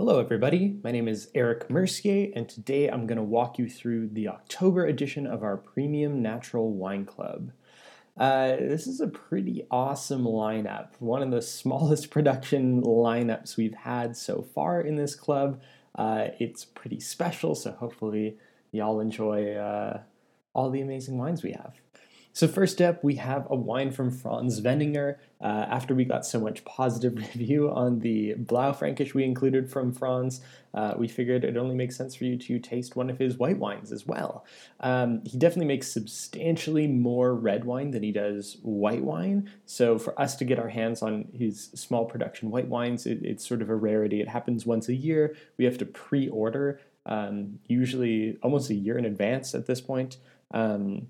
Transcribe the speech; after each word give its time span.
Hello, 0.00 0.20
everybody. 0.20 0.78
My 0.84 0.92
name 0.92 1.08
is 1.08 1.28
Erik 1.34 1.68
Mercier, 1.68 2.30
and 2.36 2.48
today 2.48 2.86
I'm 2.86 3.08
going 3.08 3.16
to 3.16 3.22
walk 3.24 3.58
you 3.58 3.68
through 3.68 4.10
the 4.10 4.28
October 4.28 4.86
edition 4.86 5.26
of 5.26 5.42
our 5.42 5.56
Premium 5.56 6.22
Natural 6.22 6.72
Wine 6.72 7.04
Club. 7.04 7.50
Uh, 8.16 8.50
this 8.50 8.86
is 8.86 9.00
a 9.00 9.08
pretty 9.08 9.66
awesome 9.72 10.22
lineup, 10.22 10.90
one 11.00 11.20
of 11.20 11.32
the 11.32 11.42
smallest 11.58 12.12
production 12.12 12.80
lineups 12.80 13.56
we've 13.56 13.74
had 13.74 14.16
so 14.16 14.46
far 14.54 14.80
in 14.80 14.94
this 14.94 15.16
club. 15.16 15.60
Uh, 15.96 16.28
it's 16.38 16.64
pretty 16.64 17.00
special, 17.00 17.56
so 17.56 17.72
hopefully, 17.72 18.38
y'all 18.70 19.00
enjoy 19.00 19.54
uh, 19.54 20.02
all 20.54 20.70
the 20.70 20.80
amazing 20.80 21.18
wines 21.18 21.42
we 21.42 21.50
have. 21.50 21.74
So 22.38 22.46
first 22.46 22.80
up, 22.80 23.02
we 23.02 23.16
have 23.16 23.48
a 23.50 23.56
wine 23.56 23.90
from 23.90 24.12
Franz 24.12 24.60
Weninger. 24.60 25.16
Uh, 25.40 25.66
after 25.68 25.92
we 25.92 26.04
got 26.04 26.24
so 26.24 26.38
much 26.38 26.64
positive 26.64 27.16
review 27.34 27.68
on 27.68 27.98
the 27.98 28.36
Blaufränkisch 28.36 29.12
we 29.12 29.24
included 29.24 29.68
from 29.68 29.92
Franz, 29.92 30.40
uh, 30.72 30.94
we 30.96 31.08
figured 31.08 31.42
it 31.42 31.56
only 31.56 31.74
makes 31.74 31.96
sense 31.96 32.14
for 32.14 32.26
you 32.26 32.38
to 32.38 32.60
taste 32.60 32.94
one 32.94 33.10
of 33.10 33.18
his 33.18 33.38
white 33.38 33.58
wines 33.58 33.90
as 33.90 34.06
well. 34.06 34.44
Um, 34.78 35.22
he 35.24 35.36
definitely 35.36 35.66
makes 35.66 35.92
substantially 35.92 36.86
more 36.86 37.34
red 37.34 37.64
wine 37.64 37.90
than 37.90 38.04
he 38.04 38.12
does 38.12 38.58
white 38.62 39.02
wine. 39.02 39.50
So 39.66 39.98
for 39.98 40.16
us 40.20 40.36
to 40.36 40.44
get 40.44 40.60
our 40.60 40.68
hands 40.68 41.02
on 41.02 41.26
his 41.32 41.70
small 41.74 42.04
production 42.04 42.52
white 42.52 42.68
wines, 42.68 43.04
it, 43.04 43.18
it's 43.24 43.44
sort 43.44 43.62
of 43.62 43.68
a 43.68 43.74
rarity. 43.74 44.20
It 44.20 44.28
happens 44.28 44.64
once 44.64 44.88
a 44.88 44.94
year. 44.94 45.34
We 45.56 45.64
have 45.64 45.78
to 45.78 45.86
pre-order, 45.86 46.78
um, 47.04 47.58
usually 47.66 48.38
almost 48.44 48.70
a 48.70 48.74
year 48.74 48.96
in 48.96 49.06
advance 49.06 49.56
at 49.56 49.66
this 49.66 49.80
point. 49.80 50.18
Um, 50.52 51.08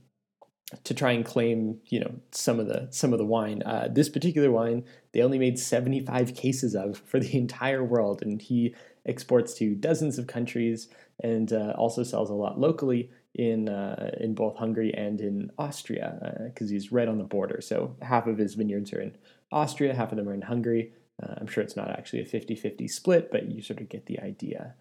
to 0.84 0.92
try 0.92 1.12
and 1.12 1.24
claim 1.24 1.78
you 1.86 1.98
know 2.00 2.14
some 2.30 2.60
of 2.60 2.66
the 2.66 2.88
some 2.90 3.12
of 3.12 3.18
the 3.18 3.24
wine. 3.24 3.62
Uh, 3.64 3.88
this 3.90 4.08
particular 4.08 4.50
wine 4.50 4.84
they 5.12 5.22
only 5.22 5.38
made 5.38 5.58
75 5.58 6.34
cases 6.34 6.74
of 6.74 6.98
for 6.98 7.18
the 7.18 7.36
entire 7.36 7.82
world, 7.82 8.22
and 8.22 8.42
he 8.42 8.74
exports 9.06 9.54
to 9.54 9.74
dozens 9.74 10.18
of 10.18 10.26
countries 10.26 10.88
and 11.20 11.52
uh, 11.52 11.72
also 11.76 12.02
sells 12.02 12.30
a 12.30 12.34
lot 12.34 12.60
locally 12.60 13.10
in 13.34 13.68
uh, 13.68 14.10
in 14.20 14.34
both 14.34 14.56
Hungary 14.56 14.92
and 14.94 15.20
in 15.20 15.50
Austria 15.58 16.48
because 16.52 16.70
uh, 16.70 16.72
he's 16.72 16.92
right 16.92 17.08
on 17.08 17.18
the 17.18 17.24
border. 17.24 17.60
So 17.60 17.96
half 18.02 18.26
of 18.26 18.38
his 18.38 18.54
vineyards 18.54 18.92
are 18.92 19.00
in 19.00 19.16
Austria, 19.50 19.94
half 19.94 20.12
of 20.12 20.18
them 20.18 20.28
are 20.28 20.34
in 20.34 20.42
Hungary. 20.42 20.92
Uh, 21.22 21.34
I'm 21.38 21.46
sure 21.46 21.64
it's 21.64 21.76
not 21.76 21.90
actually 21.90 22.20
a 22.20 22.24
50-50 22.24 22.88
split, 22.88 23.32
but 23.32 23.50
you 23.50 23.60
sort 23.60 23.80
of 23.80 23.88
get 23.88 24.06
the 24.06 24.20
idea. 24.20 24.74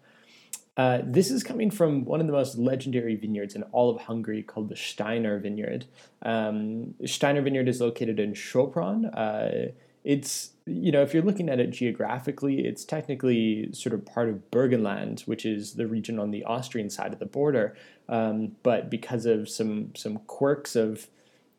Uh, 0.78 1.00
this 1.04 1.28
is 1.32 1.42
coming 1.42 1.72
from 1.72 2.04
one 2.04 2.20
of 2.20 2.28
the 2.28 2.32
most 2.32 2.56
legendary 2.56 3.16
vineyards 3.16 3.56
in 3.56 3.64
all 3.64 3.90
of 3.90 4.02
Hungary 4.02 4.44
called 4.44 4.68
the 4.68 4.76
Steiner 4.76 5.40
Vineyard. 5.40 5.86
Um, 6.22 6.94
Steiner 7.04 7.42
Vineyard 7.42 7.68
is 7.68 7.80
located 7.80 8.20
in 8.20 8.32
Sopron. 8.32 9.10
Uh, 9.12 9.72
it's, 10.04 10.52
you 10.66 10.92
know, 10.92 11.02
if 11.02 11.12
you're 11.12 11.24
looking 11.24 11.48
at 11.48 11.58
it 11.58 11.72
geographically, 11.72 12.64
it's 12.64 12.84
technically 12.84 13.72
sort 13.72 13.92
of 13.92 14.06
part 14.06 14.28
of 14.28 14.48
Burgenland, 14.52 15.26
which 15.26 15.44
is 15.44 15.74
the 15.74 15.88
region 15.88 16.20
on 16.20 16.30
the 16.30 16.44
Austrian 16.44 16.90
side 16.90 17.12
of 17.12 17.18
the 17.18 17.26
border. 17.26 17.76
Um, 18.08 18.52
but 18.62 18.88
because 18.88 19.26
of 19.26 19.48
some 19.48 19.92
some 19.96 20.18
quirks 20.28 20.76
of 20.76 21.08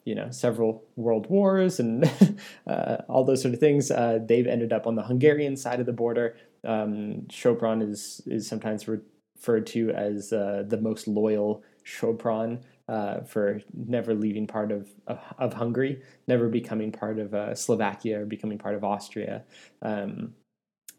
you 0.05 0.15
know 0.15 0.31
several 0.31 0.83
world 0.95 1.29
wars 1.29 1.79
and 1.79 2.09
uh, 2.67 2.97
all 3.09 3.25
those 3.25 3.41
sort 3.41 3.53
of 3.53 3.59
things, 3.59 3.91
uh, 3.91 4.19
they've 4.25 4.47
ended 4.47 4.71
up 4.71 4.87
on 4.87 4.95
the 4.95 5.03
Hungarian 5.03 5.57
side 5.57 5.81
of 5.81 5.85
the 5.85 5.93
border. 5.93 6.37
Um, 6.63 7.27
Sopron 7.29 7.81
is 7.87 8.21
is 8.25 8.47
sometimes 8.47 8.87
referred 8.87 9.67
to 9.67 9.91
as 9.91 10.33
uh, 10.33 10.63
the 10.67 10.77
most 10.77 11.07
loyal 11.07 11.63
Sopron 11.85 12.61
uh, 12.87 13.21
for 13.21 13.61
never 13.73 14.13
leaving 14.13 14.47
part 14.47 14.71
of, 14.71 14.89
of, 15.07 15.19
of 15.37 15.53
Hungary, 15.53 16.01
never 16.27 16.49
becoming 16.49 16.91
part 16.91 17.19
of 17.19 17.33
uh, 17.33 17.55
Slovakia 17.55 18.21
or 18.21 18.25
becoming 18.25 18.57
part 18.57 18.75
of 18.75 18.83
Austria. 18.83 19.43
Um, 19.81 20.33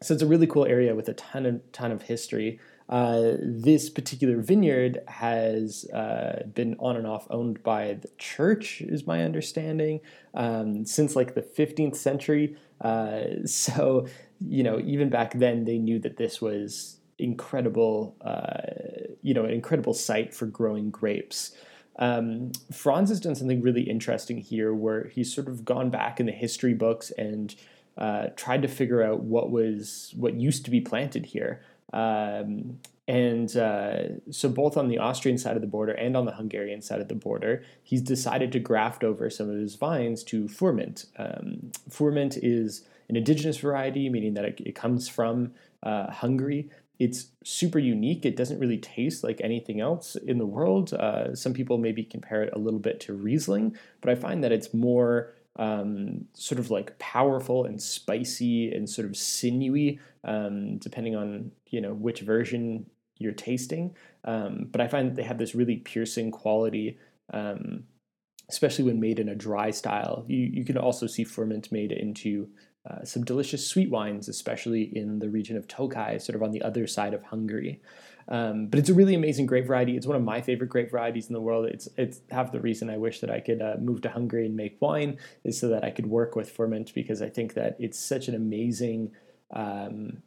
so 0.03 0.15
it's 0.15 0.23
a 0.23 0.27
really 0.27 0.47
cool 0.47 0.65
area 0.65 0.95
with 0.95 1.09
a 1.09 1.15
ton 1.15 1.47
of 1.47 1.73
ton 1.73 1.93
of 1.93 2.03
history. 2.03 2.59
Uh, 2.89 3.35
this 3.41 3.89
particular 3.89 4.41
vineyard 4.41 4.99
has 5.07 5.85
uh, 5.93 6.43
been 6.55 6.75
on 6.81 6.97
and 6.97 7.07
off 7.07 7.27
owned 7.31 7.63
by 7.63 7.95
the 7.95 8.09
church, 8.19 8.81
is 8.81 9.07
my 9.07 9.23
understanding, 9.23 10.01
um, 10.35 10.85
since 10.85 11.15
like 11.15 11.35
the 11.35 11.43
15th 11.43 11.97
century. 11.97 12.57
Uh, 12.81 13.23
so 13.45 14.07
you 14.41 14.63
know, 14.63 14.81
even 14.81 15.11
back 15.11 15.35
then, 15.35 15.65
they 15.65 15.79
knew 15.79 15.99
that 16.01 16.17
this 16.17 16.41
was 16.41 16.97
incredible, 17.19 18.17
uh, 18.23 19.13
you 19.23 19.35
know, 19.35 19.45
an 19.45 19.51
incredible 19.51 19.95
site 19.95 20.35
for 20.35 20.47
growing 20.47 20.91
grapes. 20.91 21.53
Um, 21.99 22.53
Franz 22.73 23.11
has 23.11 23.21
done 23.21 23.35
something 23.35 23.61
really 23.61 23.83
interesting 23.83 24.39
here, 24.39 24.73
where 24.73 25.09
he's 25.09 25.33
sort 25.35 25.49
of 25.49 25.65
gone 25.65 25.91
back 25.91 26.19
in 26.19 26.27
the 26.27 26.33
history 26.33 26.73
books 26.73 27.11
and 27.19 27.55
uh, 27.99 28.29
tried 28.37 28.63
to 28.63 28.69
figure 28.69 29.03
out 29.03 29.21
what 29.21 29.51
was 29.51 30.15
what 30.17 30.35
used 30.35 30.65
to 30.65 30.71
be 30.71 30.81
planted 30.81 31.27
here. 31.27 31.61
Um, 31.93 32.79
and 33.11 33.57
uh, 33.57 34.21
so, 34.31 34.49
both 34.49 34.77
on 34.77 34.87
the 34.87 34.99
Austrian 34.99 35.37
side 35.37 35.57
of 35.57 35.63
the 35.63 35.67
border 35.67 35.91
and 35.91 36.17
on 36.17 36.27
the 36.27 36.33
Hungarian 36.33 36.81
side 36.81 37.01
of 37.01 37.09
the 37.09 37.17
border, 37.17 37.65
he's 37.83 38.03
decided 38.03 38.53
to 38.53 38.61
graft 38.61 39.03
over 39.03 39.29
some 39.29 39.51
of 39.51 39.57
his 39.57 39.75
vines 39.75 40.23
to 40.25 40.47
Furmint. 40.47 41.07
Um, 41.17 41.73
Furmint 41.89 42.39
is 42.41 42.85
an 43.09 43.17
indigenous 43.17 43.57
variety, 43.57 44.09
meaning 44.09 44.35
that 44.35 44.45
it, 44.45 44.61
it 44.65 44.75
comes 44.77 45.09
from 45.09 45.55
uh, 45.83 46.13
Hungary. 46.13 46.71
It's 47.01 47.33
super 47.43 47.81
unique. 47.81 48.25
It 48.25 48.37
doesn't 48.37 48.61
really 48.61 48.79
taste 48.79 49.25
like 49.25 49.41
anything 49.41 49.81
else 49.81 50.15
in 50.15 50.39
the 50.39 50.47
world. 50.47 50.95
Uh, 50.95 51.35
some 51.35 51.53
people 51.53 51.79
maybe 51.79 52.05
compare 52.05 52.45
it 52.45 52.53
a 52.53 52.61
little 52.61 52.79
bit 52.79 53.01
to 53.01 53.13
Riesling, 53.13 53.77
but 54.01 54.11
I 54.11 54.15
find 54.15 54.45
that 54.45 54.53
it's 54.53 54.73
more 54.73 55.33
um, 55.57 56.27
sort 56.35 56.61
of 56.61 56.71
like 56.71 56.97
powerful 57.01 57.65
and 57.65 57.83
spicy 57.83 58.73
and 58.73 58.89
sort 58.89 59.09
of 59.09 59.17
sinewy, 59.17 59.99
um, 60.23 60.79
depending 60.79 61.17
on 61.17 61.51
you 61.71 61.81
know 61.81 61.93
which 61.93 62.21
version 62.21 62.87
you're 63.21 63.33
tasting. 63.33 63.95
Um, 64.25 64.67
but 64.73 64.81
I 64.81 64.89
find 64.89 65.09
that 65.09 65.15
they 65.15 65.23
have 65.23 65.39
this 65.39 65.55
really 65.55 65.77
piercing 65.77 66.33
quality 66.33 66.99
um, 67.33 67.85
especially 68.51 68.85
when 68.85 69.01
made 69.01 69.21
in 69.21 69.29
a 69.29 69.35
dry 69.35 69.71
style. 69.71 70.25
You, 70.27 70.39
you 70.39 70.65
can 70.65 70.77
also 70.77 71.07
see 71.07 71.25
Furmint 71.25 71.71
made 71.71 71.93
into 71.93 72.49
uh, 72.89 73.05
some 73.05 73.25
delicious 73.25 73.67
sweet 73.67 73.91
wines, 73.91 74.29
especially 74.29 74.83
in 74.83 75.21
the 75.21 75.29
region 75.29 75.57
of 75.57 75.69
Tokaj, 75.69 76.21
sort 76.21 76.35
of 76.35 76.43
on 76.43 76.51
the 76.51 76.63
other 76.63 76.87
side 76.87 77.15
of 77.15 77.23
Hungary. 77.23 77.81
Um, 78.29 78.67
but 78.67 78.79
it's 78.79 78.89
a 78.89 78.95
really 78.95 79.15
amazing 79.15 79.47
grape 79.47 79.67
variety. 79.67 79.97
It's 79.97 80.07
one 80.07 80.17
of 80.17 80.23
my 80.23 80.41
favorite 80.41 80.71
grape 80.71 80.91
varieties 80.91 81.29
in 81.29 81.35
the 81.35 81.41
world. 81.41 81.67
It's 81.67 81.89
it's 81.97 82.21
half 82.31 82.53
the 82.53 82.61
reason 82.61 82.89
I 82.89 82.97
wish 82.97 83.21
that 83.21 83.31
I 83.31 83.41
could 83.41 83.61
uh, 83.61 83.77
move 83.81 84.03
to 84.03 84.11
Hungary 84.11 84.47
and 84.47 84.57
make 84.57 84.81
wine 84.81 85.19
is 85.45 85.59
so 85.59 85.69
that 85.69 85.85
I 85.85 85.91
could 85.91 86.07
work 86.07 86.37
with 86.37 86.55
Furmint 86.55 86.95
because 86.95 87.23
I 87.23 87.29
think 87.29 87.55
that 87.55 87.77
it's 87.79 87.99
such 87.99 88.29
an 88.29 88.35
amazing 88.35 89.13
um, 89.53 90.23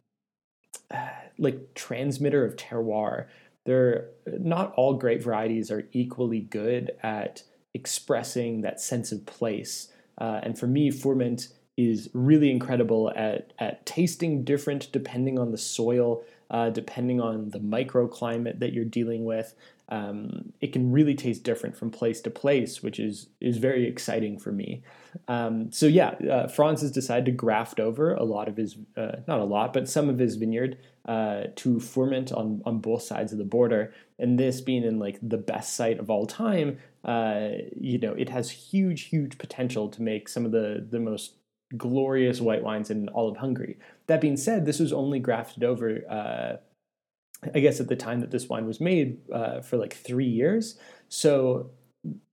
like 1.38 1.74
transmitter 1.74 2.44
of 2.44 2.56
terroir. 2.56 3.26
They're 3.64 4.08
not 4.26 4.74
all 4.74 4.94
grape 4.94 5.22
varieties 5.22 5.70
are 5.70 5.88
equally 5.92 6.40
good 6.40 6.92
at 7.02 7.42
expressing 7.72 8.60
that 8.60 8.80
sense 8.80 9.10
of 9.10 9.26
place. 9.26 9.88
Uh, 10.18 10.40
and 10.42 10.58
for 10.58 10.66
me, 10.66 10.90
Furmint 10.90 11.48
is 11.76 12.08
really 12.12 12.50
incredible 12.50 13.10
at, 13.16 13.52
at 13.58 13.84
tasting 13.84 14.44
different 14.44 14.92
depending 14.92 15.38
on 15.38 15.50
the 15.50 15.58
soil, 15.58 16.22
uh, 16.50 16.70
depending 16.70 17.20
on 17.20 17.50
the 17.50 17.58
microclimate 17.58 18.60
that 18.60 18.72
you're 18.72 18.84
dealing 18.84 19.24
with. 19.24 19.54
Um, 19.88 20.52
it 20.60 20.72
can 20.72 20.92
really 20.92 21.14
taste 21.14 21.44
different 21.44 21.76
from 21.76 21.90
place 21.90 22.20
to 22.22 22.30
place, 22.30 22.82
which 22.82 22.98
is 22.98 23.28
is 23.40 23.58
very 23.58 23.86
exciting 23.86 24.38
for 24.38 24.50
me. 24.50 24.82
Um, 25.28 25.70
so 25.72 25.86
yeah, 25.86 26.10
uh, 26.30 26.48
Franz 26.48 26.80
has 26.80 26.90
decided 26.90 27.26
to 27.26 27.32
graft 27.32 27.78
over 27.78 28.14
a 28.14 28.24
lot 28.24 28.48
of 28.48 28.56
his, 28.56 28.76
uh, 28.96 29.16
not 29.28 29.40
a 29.40 29.44
lot, 29.44 29.72
but 29.72 29.88
some 29.88 30.08
of 30.08 30.18
his 30.18 30.36
vineyard 30.36 30.78
uh, 31.06 31.44
to 31.56 31.78
Furmint 31.80 32.32
on 32.32 32.62
on 32.64 32.78
both 32.78 33.02
sides 33.02 33.32
of 33.32 33.38
the 33.38 33.44
border. 33.44 33.92
And 34.18 34.38
this 34.38 34.60
being 34.60 34.84
in 34.84 34.98
like 34.98 35.18
the 35.22 35.36
best 35.36 35.74
site 35.74 35.98
of 35.98 36.08
all 36.08 36.26
time, 36.26 36.78
uh, 37.04 37.48
you 37.76 37.98
know, 37.98 38.14
it 38.14 38.30
has 38.30 38.50
huge, 38.50 39.02
huge 39.02 39.36
potential 39.38 39.88
to 39.90 40.02
make 40.02 40.28
some 40.28 40.46
of 40.46 40.52
the 40.52 40.86
the 40.88 41.00
most 41.00 41.34
glorious 41.76 42.40
white 42.40 42.62
wines 42.62 42.90
in 42.90 43.08
all 43.08 43.28
of 43.28 43.38
Hungary. 43.38 43.78
That 44.06 44.20
being 44.20 44.36
said, 44.36 44.64
this 44.64 44.78
was 44.80 44.92
only 44.92 45.18
grafted 45.18 45.64
over, 45.64 46.02
uh, 46.08 46.56
I 47.54 47.60
guess, 47.60 47.80
at 47.80 47.88
the 47.88 47.96
time 47.96 48.20
that 48.20 48.30
this 48.30 48.48
wine 48.48 48.66
was 48.66 48.80
made 48.80 49.18
uh, 49.32 49.60
for 49.60 49.76
like 49.76 49.94
three 49.94 50.26
years. 50.26 50.78
So 51.08 51.70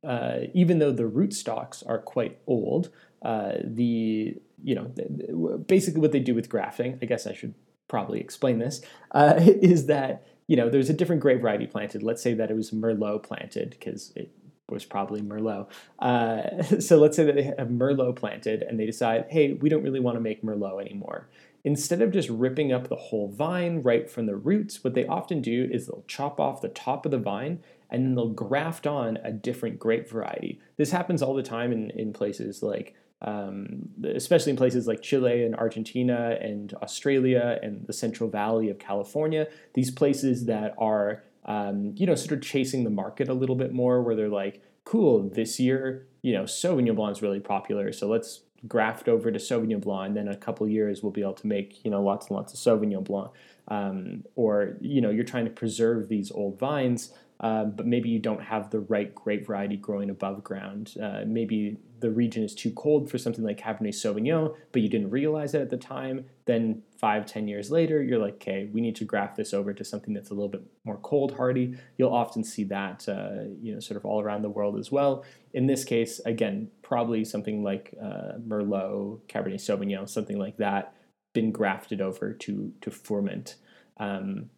uh, 0.04 0.40
even 0.54 0.80
though 0.80 0.92
the 0.92 1.04
rootstocks 1.04 1.88
are 1.88 2.00
quite 2.00 2.40
old, 2.48 2.90
uh, 3.22 3.54
the 3.64 4.36
you 4.64 4.76
know 4.76 5.58
basically 5.68 6.02
what 6.02 6.12
they 6.12 6.20
do 6.20 6.36
with 6.36 6.50
grafting, 6.50 6.98
I 7.02 7.06
guess 7.06 7.26
I 7.28 7.34
should 7.34 7.56
probably 7.88 8.20
explain 8.20 8.60
this, 8.60 8.82
uh, 9.12 9.36
is 9.40 9.88
that 9.88 10.26
you 10.48 10.56
know 10.56 10.70
there's 10.70 10.90
a 10.90 10.94
different 10.94 11.22
grape 11.22 11.42
variety 11.42 11.68
planted. 11.68 12.04
Let's 12.04 12.22
say 12.22 12.34
that 12.36 12.52
it 12.52 12.56
was 12.56 12.72
Merlot 12.72 13.24
planted 13.24 13.72
because 13.72 14.12
it 14.16 14.32
was 14.72 14.86
probably 14.86 15.22
Merlot. 15.22 15.68
Uh, 16.00 16.64
so 16.80 16.98
let's 16.98 17.16
say 17.16 17.26
that 17.26 17.36
they 17.36 17.44
have 17.44 17.68
Merlot 17.68 18.16
planted 18.16 18.64
and 18.64 18.80
they 18.80 18.86
decide, 18.86 19.26
hey, 19.30 19.54
we 19.54 19.70
don't 19.70 19.84
really 19.84 20.00
want 20.00 20.16
to 20.16 20.22
make 20.22 20.44
Merlot 20.44 20.82
anymore. 20.82 21.28
Instead 21.64 22.02
of 22.02 22.12
just 22.12 22.30
ripping 22.30 22.72
up 22.72 22.88
the 22.88 22.96
whole 22.96 23.28
vine 23.28 23.82
right 23.82 24.10
from 24.10 24.26
the 24.26 24.36
roots, 24.36 24.84
what 24.84 24.94
they 24.94 25.06
often 25.06 25.42
do 25.42 25.70
is 25.72 25.86
they'll 25.86 26.04
chop 26.08 26.40
off 26.40 26.62
the 26.62 26.70
top 26.70 27.06
of 27.06 27.12
the 27.12 27.18
vine 27.18 27.60
and 27.90 28.06
then 28.06 28.16
they'll 28.16 28.30
graft 28.30 28.88
on 28.88 29.18
a 29.24 29.32
different 29.32 29.78
grape 29.78 30.10
variety. 30.10 30.60
This 30.78 30.92
happens 30.92 31.22
all 31.22 31.34
the 31.34 31.44
time 31.44 31.72
in, 31.72 31.90
in 31.92 32.14
places 32.14 32.64
like 32.64 32.96
um, 33.22 33.90
especially 34.16 34.50
in 34.50 34.58
places 34.58 34.88
like 34.88 35.02
Chile 35.02 35.44
and 35.44 35.56
Argentina 35.56 36.38
and 36.42 36.74
Australia 36.82 37.60
and 37.62 37.86
the 37.86 37.94
Central 37.94 38.30
Valley 38.30 38.70
of 38.70 38.80
California. 38.80 39.48
These 39.74 39.92
places 39.92 40.46
that 40.46 40.74
are, 40.80 41.24
um, 41.46 41.94
you 41.96 42.08
know, 42.08 42.16
sort 42.16 42.32
of 42.32 42.42
chasing 42.42 42.84
the 42.84 42.90
market 42.90 43.30
a 43.30 43.34
little 43.34 43.56
bit 43.56 43.74
more, 43.74 44.02
where 44.02 44.16
they're 44.16 44.28
like, 44.28 44.64
cool, 44.86 45.30
this 45.30 45.60
year, 45.60 46.08
you 46.24 46.34
know, 46.34 46.44
Sauvignon 46.44 46.96
Blanc 46.96 47.18
is 47.18 47.22
really 47.22 47.40
popular, 47.40 47.92
so 47.92 48.08
let's 48.08 48.42
graft 48.68 49.08
over 49.08 49.32
to 49.32 49.40
Sauvignon 49.40 49.82
Blanc, 49.82 50.08
and 50.08 50.18
then 50.18 50.28
in 50.28 50.34
a 50.34 50.38
couple 50.38 50.68
years 50.68 51.02
we'll 51.02 51.12
be 51.12 51.22
able 51.22 51.34
to 51.34 51.48
make, 51.48 51.84
you 51.84 51.92
know, 51.92 52.02
lots 52.02 52.28
and 52.28 52.36
lots 52.36 52.54
of 52.54 52.60
Sauvignon 52.60 53.04
Blanc. 53.04 53.32
Um, 53.68 54.24
or, 54.36 54.78
you 54.82 55.02
know, 55.02 55.10
you're 55.10 55.24
trying 55.24 55.46
to 55.46 55.52
preserve 55.52 56.10
these 56.10 56.32
old 56.32 56.60
vines 56.60 57.14
um, 57.42 57.72
but 57.72 57.88
maybe 57.88 58.08
you 58.08 58.20
don't 58.20 58.42
have 58.42 58.70
the 58.70 58.80
right 58.80 59.14
grape 59.14 59.48
variety 59.48 59.76
growing 59.76 60.12
above 60.12 60.44
ground. 60.44 60.94
Uh, 61.02 61.24
maybe 61.26 61.78
the 62.00 62.12
region 62.12 62.44
is 62.44 62.54
too 62.54 62.72
cold 62.72 63.10
for 63.10 63.18
something 63.18 63.44
like 63.44 63.60
Cabernet 63.60 63.96
Sauvignon, 63.96 64.56
but 64.72 64.84
you 64.84 64.90
didn't 64.90 65.10
realize 65.10 65.56
it 65.56 65.62
at 65.62 65.72
the 65.72 65.78
time. 65.78 66.26
Then 66.46 66.84
five, 67.00 67.26
ten 67.26 67.48
years 67.48 67.72
later, 67.72 68.02
you're 68.02 68.20
like, 68.20 68.36
okay, 68.36 68.70
we 68.72 68.80
need 68.80 68.96
to 68.98 69.06
graft 69.06 69.38
this 69.38 69.56
over 69.56 69.74
to 69.74 69.84
something 69.84 70.14
that's 70.14 70.30
a 70.30 70.36
little 70.36 70.50
bit 70.50 70.62
more 70.84 70.98
cold 70.98 71.36
hardy. 71.36 71.78
You'll 71.98 72.14
often 72.14 72.44
see 72.44 72.64
that, 72.66 73.10
uh, 73.10 73.50
you 73.60 73.74
know, 73.74 73.80
sort 73.80 73.98
of 73.98 74.06
all 74.06 74.22
around 74.22 74.44
the 74.44 74.50
world 74.50 74.78
as 74.78 74.92
well. 74.92 75.26
In 75.54 75.66
this 75.66 75.84
case, 75.84 76.20
again, 76.26 76.70
probably 76.92 77.24
something 77.24 77.64
like 77.64 77.96
uh, 78.04 78.34
Merlot, 78.46 79.22
Cabernet 79.30 79.62
Sauvignon, 79.62 80.10
something 80.10 80.38
like 80.38 80.58
that, 80.58 80.94
been 81.34 81.50
grafted 81.50 82.02
over 82.02 82.34
to 82.34 82.74
to 82.82 82.92
Furmint. 82.92 83.56
Um, 83.96 84.50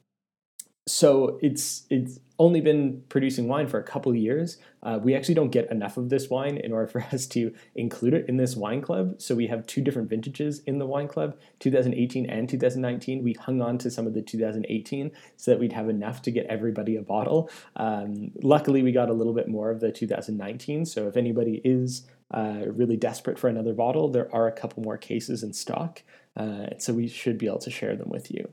so 0.88 1.40
it's 1.44 1.84
it's 1.92 2.20
only 2.40 2.60
been 2.60 3.04
producing 3.08 3.48
wine 3.48 3.68
for 3.68 3.80
a 3.80 3.84
couple 3.84 4.14
years. 4.16 4.58
Uh, 4.82 5.00
we 5.02 5.16
actually 5.16 5.36
don't 5.36 5.52
get 5.52 5.72
enough 5.72 5.96
of 5.96 6.10
this 6.10 6.30
wine 6.30 6.58
in 6.58 6.74
order 6.74 6.88
for 6.92 7.04
us 7.14 7.28
to 7.28 7.54
include 7.76 8.16
it 8.16 8.28
in 8.28 8.38
this 8.38 8.56
wine 8.56 8.82
club. 8.82 9.22
So 9.22 9.36
we 9.36 9.48
have 9.48 9.68
two 9.68 9.82
different 9.82 10.10
vintages 10.10 10.60
in 10.62 10.80
the 10.80 10.86
wine 10.88 11.08
club, 11.08 11.38
2018 11.60 12.26
and 12.30 12.50
2019. 12.50 13.24
We 13.24 13.34
hung 13.34 13.62
on 13.62 13.78
to 13.78 13.92
some 13.92 14.08
of 14.08 14.14
the 14.14 14.22
2018 14.22 15.12
so 15.38 15.52
that 15.52 15.60
we'd 15.60 15.72
have 15.72 15.88
enough 15.88 16.24
to 16.24 16.32
get 16.32 16.48
everybody 16.48 16.96
a 16.96 17.02
bottle. 17.04 17.50
Um, 17.76 18.32
luckily, 18.42 18.82
we 18.82 18.92
got 18.92 19.10
a 19.10 19.14
little 19.14 19.34
bit 19.34 19.48
more 19.48 19.70
of 19.70 19.80
the 19.80 19.92
2019. 19.92 20.86
So 20.86 21.08
if 21.08 21.16
anybody 21.16 21.62
is 21.64 22.08
uh, 22.34 22.64
really 22.66 22.98
desperate 22.98 23.38
for 23.38 23.48
another 23.48 23.74
bottle, 23.74 24.10
there 24.10 24.34
are 24.34 24.48
a 24.48 24.52
couple 24.52 24.82
more 24.82 24.98
cases 24.98 25.44
in 25.44 25.54
stock. 25.54 26.02
Uh, 26.36 26.68
so 26.80 26.94
we 26.94 27.08
should 27.08 27.38
be 27.38 27.46
able 27.46 27.60
to 27.60 27.70
share 27.70 27.96
them 27.96 28.10
with 28.10 28.32
you. 28.32 28.52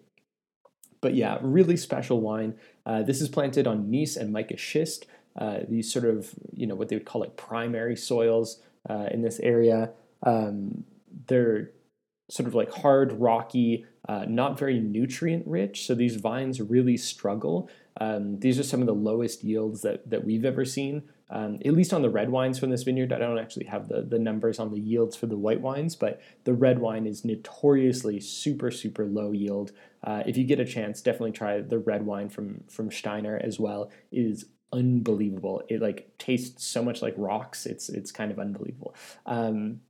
But 1.01 1.15
yeah, 1.15 1.39
really 1.41 1.79
special 1.79 2.21
wine. 2.21 2.57
Uh, 2.85 3.03
this 3.03 3.23
is 3.23 3.29
planted 3.31 3.67
on 3.67 3.91
gneiss 3.91 4.17
and 4.17 4.33
mica 4.33 4.59
schist. 4.59 5.07
Uh, 5.35 5.61
these 5.67 5.91
sort 5.91 6.05
of, 6.05 6.35
you 6.53 6.67
know, 6.67 6.75
what 6.75 6.91
they 6.91 6.97
would 6.97 7.07
call 7.07 7.23
like 7.23 7.37
primary 7.37 7.97
soils 7.97 8.61
uh, 8.89 9.07
in 9.11 9.23
this 9.23 9.41
area. 9.41 9.93
Um, 10.23 10.85
they're 11.27 11.71
sort 12.31 12.47
of 12.47 12.55
like 12.55 12.71
hard, 12.71 13.13
rocky, 13.15 13.87
not 14.29 14.59
very 14.59 14.79
nutrient 14.79 15.47
rich. 15.47 15.87
So 15.87 15.95
these 15.95 16.17
vines 16.17 16.61
really 16.61 16.97
struggle. 16.97 17.71
Um, 18.01 18.41
these 18.41 18.59
are 18.59 18.63
some 18.63 18.81
of 18.81 18.87
the 18.87 18.95
lowest 18.95 19.43
yields 19.43 19.83
that, 19.83 20.11
that 20.11 20.25
we've 20.25 20.45
ever 20.45 20.65
seen 20.65 21.03
um, 21.31 21.59
at 21.65 21.73
least 21.73 21.93
on 21.93 22.03
the 22.03 22.11
red 22.11 22.31
wines 22.31 22.59
from 22.59 22.71
this 22.71 22.83
vineyard. 22.83 23.13
I 23.13 23.19
don't 23.19 23.39
actually 23.39 23.67
have 23.67 23.89
the, 23.89 24.03
the 24.03 24.19
numbers 24.19 24.59
on 24.59 24.73
the 24.73 24.81
yields 24.81 25.17
for 25.17 25.27
the 25.27 25.37
white 25.37 25.61
wines, 25.61 25.95
but 25.95 26.21
the 26.45 26.53
red 26.53 26.81
wine 26.81 27.07
is 27.07 27.25
notoriously 27.25 28.21
super, 28.21 28.71
super 28.71 29.07
low 29.07 29.33
yield. 29.33 29.73
Uh, 30.03 30.23
if 30.27 30.37
you 30.37 30.45
get 30.45 30.61
a 30.61 30.65
chance, 30.65 31.01
definitely 31.01 31.33
try 31.33 31.61
the 31.61 31.79
red 31.79 32.05
wine 32.05 32.29
from, 32.29 32.65
from 32.69 32.91
Steiner 32.91 33.41
as 33.43 33.61
well. 33.61 33.91
It 34.11 34.21
is 34.21 34.47
unbelievable. 34.73 35.63
It 35.69 35.81
like 35.81 36.13
tastes 36.19 36.67
so 36.67 36.83
much 36.83 37.01
like 37.01 37.15
rocks. 37.17 37.65
It's, 37.67 37.89
it's 37.89 38.11
kind 38.11 38.33
of 38.33 38.39
unbelievable. 38.39 38.95
Um, 39.27 39.81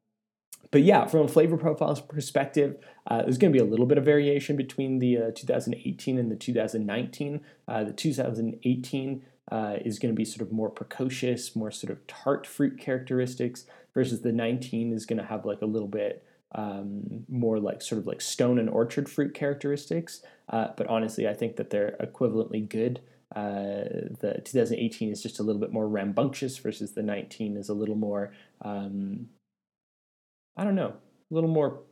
but 0.71 0.83
yeah, 0.83 1.07
from 1.07 1.21
a 1.21 1.29
flavor 1.29 1.57
profiles 1.57 2.01
perspective, 2.01 2.77
uh, 3.07 3.23
there's 3.23 3.39
going 3.39 3.53
to 3.53 3.59
be 3.59 3.65
a 3.65 3.69
little 3.69 3.87
bit 3.87 3.99
of 3.99 4.05
variation 4.05 4.57
between 4.57 4.99
the 4.99 5.19
uh, 5.19 5.31
2018 5.35 6.19
and 6.19 6.31
the 6.31 6.37
2019. 6.37 7.41
Uh, 7.67 7.85
the 7.85 7.93
2018 7.93 9.23
uh, 9.51 9.77
is 9.85 9.99
going 9.99 10.13
to 10.13 10.17
be 10.17 10.25
sort 10.25 10.43
of 10.43 10.53
more 10.53 10.71
precocious, 10.71 11.57
more 11.57 11.71
sort 11.71 11.91
of 11.91 12.07
tart 12.07 12.47
fruit 12.47 12.79
characteristics, 12.79 13.67
versus 13.95 14.21
the 14.23 14.33
19 14.33 14.93
is 14.93 15.07
going 15.07 15.19
to 15.19 15.27
have 15.27 15.45
like 15.45 15.63
a 15.63 15.67
little 15.67 15.89
bit 15.89 16.25
um, 16.53 17.25
more 17.29 17.59
like 17.59 17.83
sort 17.83 18.01
of 18.01 18.07
like 18.07 18.21
stone 18.21 18.59
and 18.59 18.69
orchard 18.71 19.09
fruit 19.09 19.35
characteristics. 19.35 20.23
Uh, 20.49 20.69
but 20.77 20.87
honestly, 20.87 21.29
I 21.29 21.35
think 21.35 21.57
that 21.57 21.71
they're 21.71 21.97
equivalently 22.01 22.69
good. 22.69 23.01
Uh, 23.35 24.11
the 24.21 24.41
2018 24.45 25.13
is 25.13 25.23
just 25.23 25.39
a 25.39 25.43
little 25.43 25.61
bit 25.61 25.73
more 25.73 25.89
rambunctious 25.89 26.59
versus 26.59 26.93
the 26.93 27.03
19 27.03 27.57
is 27.57 27.69
a 27.69 27.75
little 27.75 27.95
more, 27.95 28.33
um, 28.63 29.29
I 30.57 30.65
don't 30.65 30.75
know, 30.75 30.95
a 31.31 31.35
little 31.35 31.51
more 31.51 31.83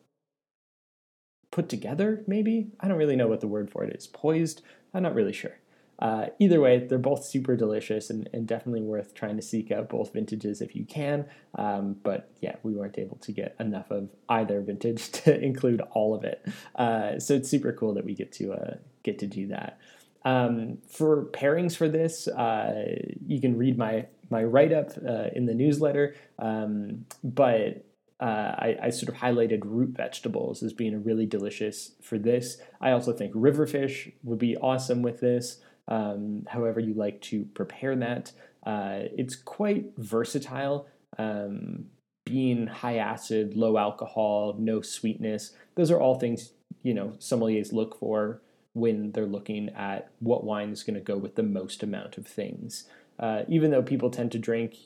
put 1.53 1.69
together, 1.69 2.25
maybe? 2.27 2.73
I 2.81 2.89
don't 2.89 2.99
really 2.99 3.17
know 3.17 3.29
what 3.29 3.41
the 3.41 3.47
word 3.47 3.71
for 3.71 3.85
it 3.85 3.95
is. 3.95 4.09
Poised? 4.09 4.63
I'm 4.93 5.05
not 5.05 5.15
really 5.15 5.33
sure. 5.33 5.59
Uh, 5.99 6.27
either 6.39 6.61
way, 6.61 6.79
they're 6.79 6.97
both 6.97 7.25
super 7.25 7.57
delicious 7.57 8.09
and, 8.09 8.29
and, 8.33 8.47
definitely 8.47 8.81
worth 8.81 9.15
trying 9.15 9.35
to 9.35 9.43
seek 9.43 9.73
out 9.73 9.89
both 9.89 10.13
vintages 10.13 10.61
if 10.61 10.77
you 10.77 10.85
can. 10.85 11.27
Um, 11.57 11.97
but 12.05 12.31
yeah, 12.41 12.55
we 12.63 12.73
weren't 12.73 12.99
able 12.99 13.17
to 13.17 13.33
get 13.33 13.57
enough 13.59 13.91
of 13.91 14.09
either 14.29 14.61
vintage 14.61 15.11
to 15.25 15.37
include 15.41 15.81
all 15.91 16.15
of 16.15 16.23
it. 16.23 16.47
Uh, 16.77 17.19
so 17.19 17.35
it's 17.35 17.49
super 17.49 17.73
cool 17.73 17.95
that 17.95 18.05
we 18.05 18.15
get 18.15 18.31
to 18.33 18.53
uh, 18.53 18.75
get 19.03 19.19
to 19.19 19.27
do 19.27 19.49
that. 19.49 19.81
Um, 20.25 20.79
for 20.89 21.25
pairings 21.27 21.77
for 21.77 21.89
this, 21.89 22.29
uh, 22.29 22.97
you 23.27 23.41
can 23.41 23.57
read 23.57 23.77
my 23.77 24.07
my 24.31 24.45
write 24.45 24.73
up 24.73 24.91
uh, 25.07 25.29
in 25.35 25.47
the 25.47 25.55
newsletter. 25.55 26.15
Um, 26.39 27.07
but 27.25 27.85
uh, 28.21 28.25
I, 28.59 28.77
I, 28.83 28.91
sort 28.91 29.09
of 29.09 29.21
highlighted 29.21 29.61
root 29.65 29.91
vegetables 29.91 30.63
as 30.65 30.73
being 30.73 30.93
a 30.93 30.99
really 30.99 31.25
delicious 31.25 31.93
for 32.03 32.19
this. 32.19 32.59
I 32.81 32.91
also 32.91 33.13
think 33.13 33.33
riverfish 33.33 34.13
would 34.25 34.41
be 34.41 34.57
awesome 34.57 35.03
with 35.03 35.21
this 35.21 35.59
um, 35.89 36.45
however 36.49 36.81
you 36.81 36.95
like 36.95 37.21
to 37.23 37.45
prepare 37.55 37.97
that. 37.97 38.33
Uh, 38.65 39.01
it's 39.17 39.35
quite 39.35 39.87
versatile. 39.97 40.87
Um, 41.19 41.87
being 42.25 42.67
high 42.67 42.99
acid, 42.99 43.57
low 43.57 43.79
alcohol, 43.79 44.55
no 44.59 44.83
sweetness, 44.83 45.53
those 45.77 45.91
are 45.91 45.99
all 45.99 46.19
things 46.19 46.53
you 46.83 46.95
know 46.95 47.15
sommeliers 47.19 47.73
look 47.73 47.99
for 47.99 48.41
when 48.75 49.13
they're 49.13 49.27
looking 49.27 49.69
at 49.71 50.11
what 50.21 50.45
wine 50.45 50.71
is 50.71 50.83
going 50.83 50.95
to 50.95 51.01
go 51.01 51.17
with 51.17 51.35
the 51.35 51.43
most 51.43 51.83
amount 51.83 52.19
of 52.19 52.27
things. 52.27 52.85
Uh, 53.19 53.43
even 53.49 53.71
though 53.71 53.83
people 53.83 54.11
tend 54.11 54.31
to 54.31 54.39
drink, 54.39 54.77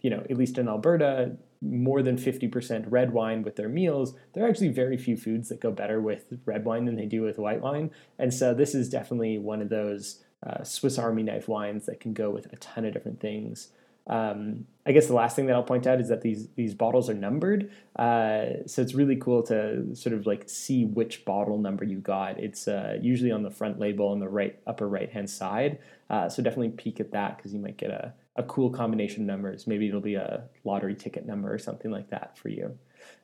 you 0.00 0.10
know, 0.10 0.24
at 0.28 0.36
least 0.36 0.58
in 0.58 0.68
Alberta, 0.68 1.36
more 1.60 2.02
than 2.02 2.16
50% 2.16 2.86
red 2.88 3.12
wine 3.12 3.42
with 3.42 3.56
their 3.56 3.68
meals, 3.68 4.14
there 4.32 4.44
are 4.44 4.48
actually 4.48 4.68
very 4.68 4.96
few 4.96 5.16
foods 5.16 5.48
that 5.48 5.60
go 5.60 5.70
better 5.70 6.00
with 6.00 6.24
red 6.44 6.64
wine 6.64 6.84
than 6.84 6.96
they 6.96 7.06
do 7.06 7.22
with 7.22 7.38
white 7.38 7.60
wine. 7.60 7.90
And 8.18 8.32
so 8.32 8.54
this 8.54 8.74
is 8.74 8.88
definitely 8.88 9.38
one 9.38 9.62
of 9.62 9.68
those 9.68 10.24
uh, 10.46 10.62
Swiss 10.64 10.98
Army 10.98 11.22
knife 11.22 11.48
wines 11.48 11.86
that 11.86 12.00
can 12.00 12.12
go 12.12 12.30
with 12.30 12.52
a 12.52 12.56
ton 12.56 12.84
of 12.84 12.92
different 12.92 13.20
things. 13.20 13.68
Um, 14.08 14.66
I 14.86 14.92
guess 14.92 15.06
the 15.06 15.14
last 15.14 15.36
thing 15.36 15.46
that 15.46 15.54
I'll 15.54 15.62
point 15.62 15.86
out 15.86 16.00
is 16.00 16.08
that 16.08 16.22
these 16.22 16.48
these 16.54 16.74
bottles 16.74 17.10
are 17.10 17.14
numbered, 17.14 17.70
uh, 17.96 18.64
so 18.66 18.80
it's 18.80 18.94
really 18.94 19.16
cool 19.16 19.42
to 19.44 19.94
sort 19.94 20.14
of 20.14 20.26
like 20.26 20.48
see 20.48 20.86
which 20.86 21.26
bottle 21.26 21.58
number 21.58 21.84
you 21.84 21.98
got. 21.98 22.40
It's 22.40 22.68
uh, 22.68 22.96
usually 23.02 23.30
on 23.30 23.42
the 23.42 23.50
front 23.50 23.78
label 23.78 24.08
on 24.08 24.18
the 24.18 24.28
right 24.28 24.58
upper 24.66 24.88
right 24.88 25.10
hand 25.10 25.28
side, 25.28 25.78
uh, 26.08 26.30
so 26.30 26.42
definitely 26.42 26.70
peek 26.70 27.00
at 27.00 27.12
that 27.12 27.36
because 27.36 27.52
you 27.52 27.60
might 27.60 27.76
get 27.76 27.90
a, 27.90 28.14
a 28.38 28.44
cool 28.44 28.70
combination 28.70 29.22
of 29.22 29.26
numbers. 29.26 29.66
Maybe 29.66 29.88
it'll 29.88 30.00
be 30.00 30.14
a 30.14 30.44
lottery 30.64 30.94
ticket 30.94 31.26
number 31.26 31.52
or 31.52 31.58
something 31.58 31.90
like 31.90 32.08
that 32.10 32.38
for 32.38 32.48
you. 32.48 32.78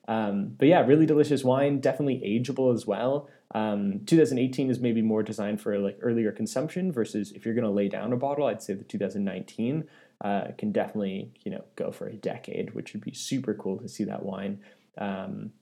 Um, 0.09 0.55
but 0.59 0.69
yeah, 0.69 0.85
really 0.85 1.07
delicious 1.07 1.45
wine, 1.45 1.81
definitely 1.81 2.21
ageable 2.27 2.75
as 2.75 2.87
well. 2.87 3.31
Um, 3.55 4.01
2018 4.07 4.71
is 4.71 4.81
maybe 4.81 5.01
more 5.01 5.23
designed 5.23 5.61
for 5.61 5.79
like 5.79 5.99
earlier 6.03 6.33
consumption 6.33 6.93
versus 6.93 7.33
if 7.33 7.45
you're 7.45 7.55
going 7.55 7.65
to 7.65 7.71
lay 7.71 7.89
down 7.89 8.13
a 8.13 8.17
bottle, 8.17 8.47
I'd 8.47 8.61
say 8.61 8.75
the 8.75 8.85
2019 8.85 9.85
uh, 10.23 10.49
can 10.59 10.73
definitely 10.73 11.33
you 11.45 11.53
know 11.53 11.65
go 11.77 11.91
for 11.93 12.09
a 12.09 12.17
decade, 12.17 12.75
which 12.75 12.93
would 12.93 13.05
be 13.05 13.15
super 13.15 13.55
cool 13.55 13.79
to 13.79 13.89
see 13.89 14.05
that 14.05 14.25
wine. 14.25 14.61
Um, 14.99 15.53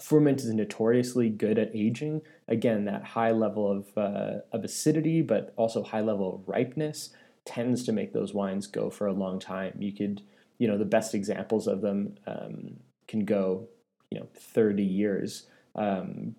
Furmint 0.00 0.38
is 0.38 0.46
notoriously 0.46 1.28
good 1.28 1.58
at 1.58 1.74
aging. 1.74 2.22
Again, 2.46 2.84
that 2.84 3.04
high 3.04 3.32
level 3.32 3.70
of 3.70 3.98
uh, 3.98 4.40
of 4.52 4.64
acidity, 4.64 5.22
but 5.22 5.52
also 5.56 5.82
high 5.82 6.00
level 6.00 6.36
of 6.36 6.48
ripeness 6.48 7.10
tends 7.48 7.82
to 7.84 7.92
make 7.92 8.12
those 8.12 8.34
wines 8.34 8.66
go 8.66 8.90
for 8.90 9.06
a 9.06 9.12
long 9.12 9.38
time. 9.40 9.74
You 9.78 9.92
could, 9.92 10.20
you 10.58 10.68
know, 10.68 10.76
the 10.76 10.84
best 10.84 11.14
examples 11.14 11.66
of 11.66 11.80
them 11.80 12.16
um, 12.26 12.76
can 13.06 13.24
go, 13.24 13.68
you 14.10 14.20
know, 14.20 14.28
30 14.34 14.82
years. 14.84 15.46
Um, 15.74 16.36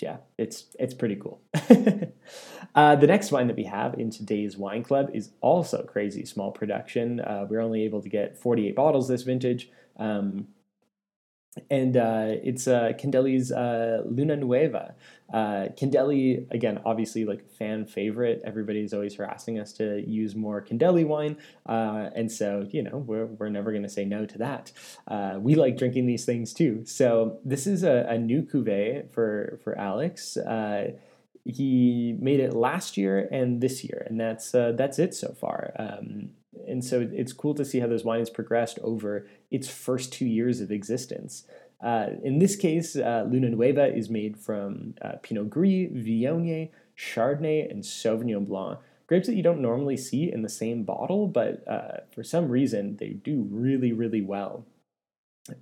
yeah, 0.00 0.18
it's 0.38 0.66
it's 0.78 0.94
pretty 0.94 1.16
cool. 1.16 1.40
uh, 2.76 2.94
the 2.94 3.06
next 3.08 3.32
wine 3.32 3.48
that 3.48 3.56
we 3.56 3.64
have 3.64 3.94
in 3.94 4.10
today's 4.10 4.56
wine 4.56 4.84
club 4.84 5.10
is 5.12 5.30
also 5.40 5.82
crazy 5.82 6.24
small 6.24 6.52
production. 6.52 7.18
Uh, 7.18 7.46
we're 7.50 7.60
only 7.60 7.82
able 7.82 8.00
to 8.00 8.08
get 8.08 8.38
48 8.38 8.76
bottles 8.76 9.08
this 9.08 9.22
vintage. 9.24 9.68
Um, 9.96 10.46
and 11.70 11.96
uh, 11.96 12.26
it's 12.42 12.66
uh, 12.66 12.92
Kindeli's 12.98 13.52
uh, 13.52 14.02
Luna 14.04 14.36
Nueva. 14.36 14.94
Uh, 15.32 15.68
Kindeli, 15.76 16.50
again, 16.50 16.80
obviously 16.86 17.24
like 17.24 17.46
fan 17.58 17.84
favorite. 17.84 18.40
Everybody's 18.44 18.94
always 18.94 19.14
harassing 19.14 19.58
us 19.58 19.72
to 19.74 20.02
use 20.06 20.34
more 20.34 20.62
Kindeli 20.62 21.06
wine, 21.06 21.36
uh, 21.66 22.08
and 22.14 22.32
so 22.32 22.66
you 22.70 22.82
know 22.82 22.98
we're 22.98 23.26
we're 23.26 23.50
never 23.50 23.70
going 23.70 23.82
to 23.82 23.90
say 23.90 24.04
no 24.04 24.24
to 24.24 24.38
that. 24.38 24.72
Uh, 25.06 25.36
we 25.38 25.54
like 25.54 25.76
drinking 25.76 26.06
these 26.06 26.24
things 26.24 26.54
too. 26.54 26.82
So 26.86 27.38
this 27.44 27.66
is 27.66 27.82
a, 27.82 28.06
a 28.08 28.16
new 28.16 28.42
cuvee 28.42 29.12
for 29.12 29.60
for 29.62 29.76
Alex. 29.78 30.36
Uh, 30.38 30.92
he 31.44 32.16
made 32.18 32.40
it 32.40 32.54
last 32.54 32.96
year 32.96 33.28
and 33.30 33.60
this 33.60 33.84
year, 33.84 34.06
and 34.08 34.18
that's 34.18 34.52
that's 34.52 34.98
it 34.98 35.14
so 35.14 35.34
far. 35.34 35.72
Um, 35.78 36.30
and 36.66 36.84
so 36.84 37.08
it's 37.12 37.32
cool 37.32 37.54
to 37.54 37.64
see 37.64 37.80
how 37.80 37.86
this 37.86 38.04
wine 38.04 38.20
has 38.20 38.30
progressed 38.30 38.78
over 38.82 39.26
its 39.50 39.68
first 39.68 40.12
two 40.12 40.26
years 40.26 40.60
of 40.60 40.70
existence. 40.70 41.44
Uh, 41.80 42.08
in 42.24 42.38
this 42.38 42.56
case, 42.56 42.96
uh, 42.96 43.26
Luna 43.28 43.50
Nueva 43.50 43.94
is 43.94 44.10
made 44.10 44.36
from 44.36 44.94
uh, 45.00 45.12
Pinot 45.22 45.48
Gris, 45.48 45.90
Viognier, 45.92 46.70
Chardonnay, 46.96 47.70
and 47.70 47.82
Sauvignon 47.84 48.46
Blanc. 48.46 48.78
Grapes 49.06 49.26
that 49.26 49.36
you 49.36 49.42
don't 49.42 49.62
normally 49.62 49.96
see 49.96 50.30
in 50.30 50.42
the 50.42 50.48
same 50.48 50.82
bottle, 50.82 51.28
but 51.28 51.66
uh, 51.66 51.98
for 52.12 52.22
some 52.22 52.48
reason 52.48 52.96
they 52.96 53.10
do 53.10 53.46
really, 53.50 53.92
really 53.92 54.20
well. 54.20 54.66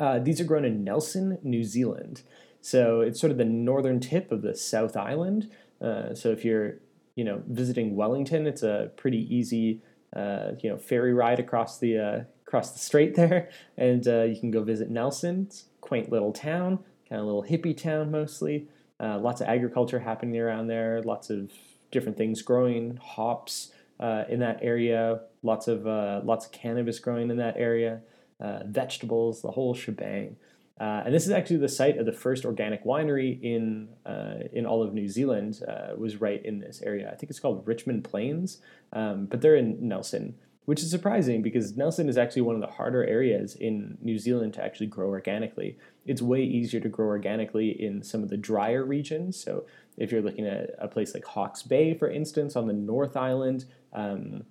Uh, 0.00 0.18
these 0.18 0.40
are 0.40 0.44
grown 0.44 0.64
in 0.64 0.82
Nelson, 0.82 1.38
New 1.42 1.62
Zealand. 1.62 2.22
So 2.60 3.02
it's 3.02 3.20
sort 3.20 3.30
of 3.30 3.38
the 3.38 3.44
northern 3.44 4.00
tip 4.00 4.32
of 4.32 4.42
the 4.42 4.56
South 4.56 4.96
Island. 4.96 5.48
Uh, 5.80 6.14
so 6.14 6.30
if 6.30 6.44
you're, 6.44 6.78
you 7.14 7.22
know, 7.22 7.42
visiting 7.46 7.94
Wellington, 7.94 8.46
it's 8.46 8.64
a 8.64 8.90
pretty 8.96 9.32
easy, 9.32 9.82
you 10.14 10.70
know, 10.70 10.76
ferry 10.78 11.12
ride 11.12 11.40
across 11.40 11.78
the 11.78 12.26
across 12.46 12.72
the 12.72 12.78
strait 12.78 13.14
there, 13.14 13.50
and 13.76 14.06
you 14.06 14.36
can 14.38 14.50
go 14.50 14.62
visit 14.62 14.90
Nelson. 14.90 15.46
It's 15.48 15.64
quaint 15.80 16.10
little 16.10 16.32
town, 16.32 16.78
kind 17.08 17.20
of 17.20 17.26
little 17.26 17.44
hippie 17.44 17.76
town 17.76 18.10
mostly. 18.10 18.68
Uh, 18.98 19.18
lots 19.18 19.40
of 19.40 19.48
agriculture 19.48 20.00
happening 20.00 20.40
around 20.40 20.68
there, 20.68 21.02
lots 21.02 21.28
of 21.28 21.52
different 21.90 22.16
things 22.16 22.42
growing, 22.42 22.96
hops 22.96 23.72
uh, 24.00 24.24
in 24.28 24.40
that 24.40 24.58
area, 24.62 25.20
lots 25.42 25.68
of 25.68 25.86
uh, 25.86 26.20
lots 26.24 26.46
of 26.46 26.52
cannabis 26.52 26.98
growing 26.98 27.30
in 27.30 27.36
that 27.36 27.56
area, 27.56 28.00
uh, 28.40 28.60
vegetables, 28.64 29.42
the 29.42 29.50
whole 29.50 29.74
shebang. 29.74 30.36
Uh, 30.78 31.02
and 31.06 31.14
this 31.14 31.24
is 31.24 31.30
actually 31.30 31.56
the 31.56 31.68
site 31.68 31.96
of 31.96 32.04
the 32.04 32.12
first 32.12 32.44
organic 32.44 32.84
winery 32.84 33.40
in 33.42 33.88
uh, 34.04 34.44
in 34.52 34.66
all 34.66 34.82
of 34.82 34.92
New 34.92 35.08
Zealand. 35.08 35.60
was 35.96 36.20
right 36.20 36.44
in 36.44 36.58
this 36.58 36.82
area. 36.82 37.10
I 37.10 37.16
think 37.16 37.30
it's 37.30 37.40
called 37.40 37.66
Richmond 37.66 38.04
Plains, 38.04 38.58
um, 38.92 39.26
but 39.26 39.40
they're 39.40 39.56
in 39.56 39.88
Nelson 39.88 40.34
which 40.66 40.82
is 40.82 40.90
surprising 40.90 41.42
because 41.42 41.76
Nelson 41.76 42.08
is 42.08 42.18
actually 42.18 42.42
one 42.42 42.56
of 42.56 42.60
the 42.60 42.66
harder 42.66 43.04
areas 43.04 43.54
in 43.54 43.96
New 44.02 44.18
Zealand 44.18 44.52
to 44.54 44.64
actually 44.64 44.88
grow 44.88 45.08
organically. 45.08 45.78
It's 46.04 46.20
way 46.20 46.42
easier 46.42 46.80
to 46.80 46.88
grow 46.88 47.06
organically 47.06 47.70
in 47.70 48.02
some 48.02 48.22
of 48.22 48.30
the 48.30 48.36
drier 48.36 48.84
regions. 48.84 49.40
So, 49.42 49.64
if 49.96 50.12
you're 50.12 50.22
looking 50.22 50.44
at 50.44 50.70
a 50.78 50.88
place 50.88 51.14
like 51.14 51.24
Hawke's 51.24 51.62
Bay, 51.62 51.94
for 51.94 52.10
instance, 52.10 52.56
on 52.56 52.66
the 52.66 52.72
North 52.74 53.16
Island, 53.16 53.64
um, 53.92 54.42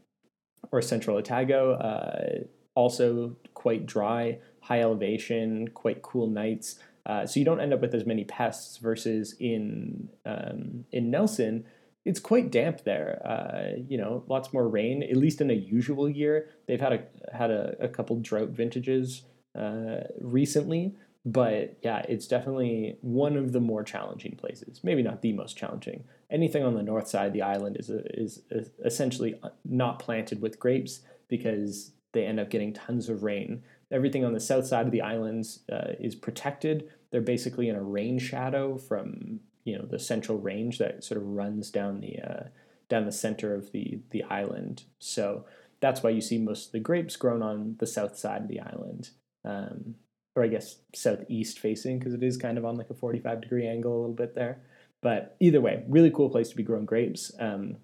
or 0.72 0.82
Central 0.82 1.18
Otago, 1.18 1.74
uh, 1.74 2.46
also 2.76 3.36
quite 3.54 3.86
dry, 3.86 4.40
high 4.66 4.82
elevation, 4.82 5.70
quite 5.70 6.02
cool 6.02 6.28
nights. 6.28 6.80
Uh, 7.06 7.26
so 7.26 7.40
you 7.40 7.46
don't 7.46 7.60
end 7.60 7.74
up 7.74 7.82
with 7.82 7.94
as 7.94 8.06
many 8.06 8.24
pests 8.24 8.78
versus 8.78 9.36
in 9.40 10.10
um, 10.26 10.86
in 10.92 11.12
Nelson 11.12 11.66
it's 12.06 12.20
quite 12.20 12.52
damp 12.52 12.84
there. 12.84 13.22
Uh, 13.26 13.82
you 13.90 13.98
know, 13.98 14.24
lots 14.28 14.54
more 14.54 14.68
rain. 14.68 15.04
At 15.04 15.18
least 15.18 15.42
in 15.42 15.50
a 15.50 15.56
usual 15.56 16.08
year, 16.08 16.50
they've 16.68 16.80
had 16.80 16.94
a 16.94 17.36
had 17.36 17.50
a, 17.50 17.76
a 17.80 17.88
couple 17.88 18.16
drought 18.18 18.50
vintages 18.50 19.24
uh, 19.60 20.02
recently, 20.22 20.96
but 21.26 21.78
yeah, 21.82 22.06
it's 22.08 22.28
definitely 22.28 22.98
one 23.02 23.36
of 23.36 23.52
the 23.52 23.60
more 23.60 23.84
challenging 23.84 24.36
places. 24.36 24.82
Maybe 24.84 25.02
not 25.02 25.24
the 25.24 25.34
most 25.34 25.58
challenging. 25.58 26.04
Anything 26.30 26.64
on 26.64 26.76
the 26.76 26.84
north 26.84 27.08
side 27.08 27.28
of 27.28 27.34
the 27.34 27.42
island 27.42 27.78
is 27.80 27.90
a, 27.90 28.04
is, 28.20 28.44
is 28.52 28.70
essentially 28.84 29.36
not 29.64 30.00
planted 30.00 30.42
with 30.42 30.60
grapes 30.60 31.02
because 31.28 31.92
they 32.14 32.26
end 32.26 32.40
up 32.40 32.50
getting 32.50 32.74
tons 32.74 33.10
of 33.10 33.24
rain. 33.24 33.64
Everything 33.92 34.26
on 34.26 34.34
the 34.34 34.40
south 34.40 34.66
side 34.66 34.86
of 34.86 34.92
the 34.92 35.02
islands 35.02 35.60
uh, 35.72 35.94
is 36.00 36.16
protected. 36.16 36.90
They're 37.12 37.22
basically 37.22 37.70
in 37.70 37.76
a 37.76 37.84
rain 37.84 38.20
shadow 38.20 38.78
from 38.78 39.42
you 39.64 39.78
know 39.78 39.86
the 39.86 40.00
central 40.00 40.38
range 40.38 40.78
that 40.78 41.04
sort 41.04 41.20
of 41.20 41.28
runs 41.28 41.70
down 41.70 42.00
the 42.00 42.20
uh, 42.20 42.44
down 42.90 43.06
the 43.06 43.12
center 43.12 43.54
of 43.54 43.72
the 43.72 44.00
the 44.12 44.24
island. 44.24 44.84
So 45.00 45.46
that's 45.80 46.02
why 46.02 46.12
you 46.12 46.22
see 46.22 46.38
most 46.38 46.68
of 46.68 46.72
the 46.72 46.80
grapes 46.80 47.16
grown 47.16 47.42
on 47.42 47.76
the 47.80 47.88
south 47.88 48.18
side 48.18 48.44
of 48.44 48.48
the 48.48 48.60
island, 48.60 49.10
um, 49.44 49.96
or 50.36 50.44
I 50.44 50.48
guess 50.48 50.78
southeast 50.94 51.60
facing 51.60 52.00
because 52.00 52.14
it 52.14 52.24
is 52.24 52.38
kind 52.38 52.58
of 52.58 52.66
on 52.66 52.76
like 52.76 52.90
a 52.90 52.96
45 52.96 53.42
degree 53.42 53.68
angle 53.68 53.94
a 53.94 54.00
little 54.00 54.16
bit 54.16 54.36
there. 54.36 54.62
But 55.02 55.36
either 55.40 55.62
way, 55.62 55.84
really 55.88 56.10
cool 56.10 56.30
place 56.30 56.50
to 56.50 56.56
be 56.56 56.64
growing 56.64 56.86
grapes. 56.86 57.32
Um, 57.40 57.78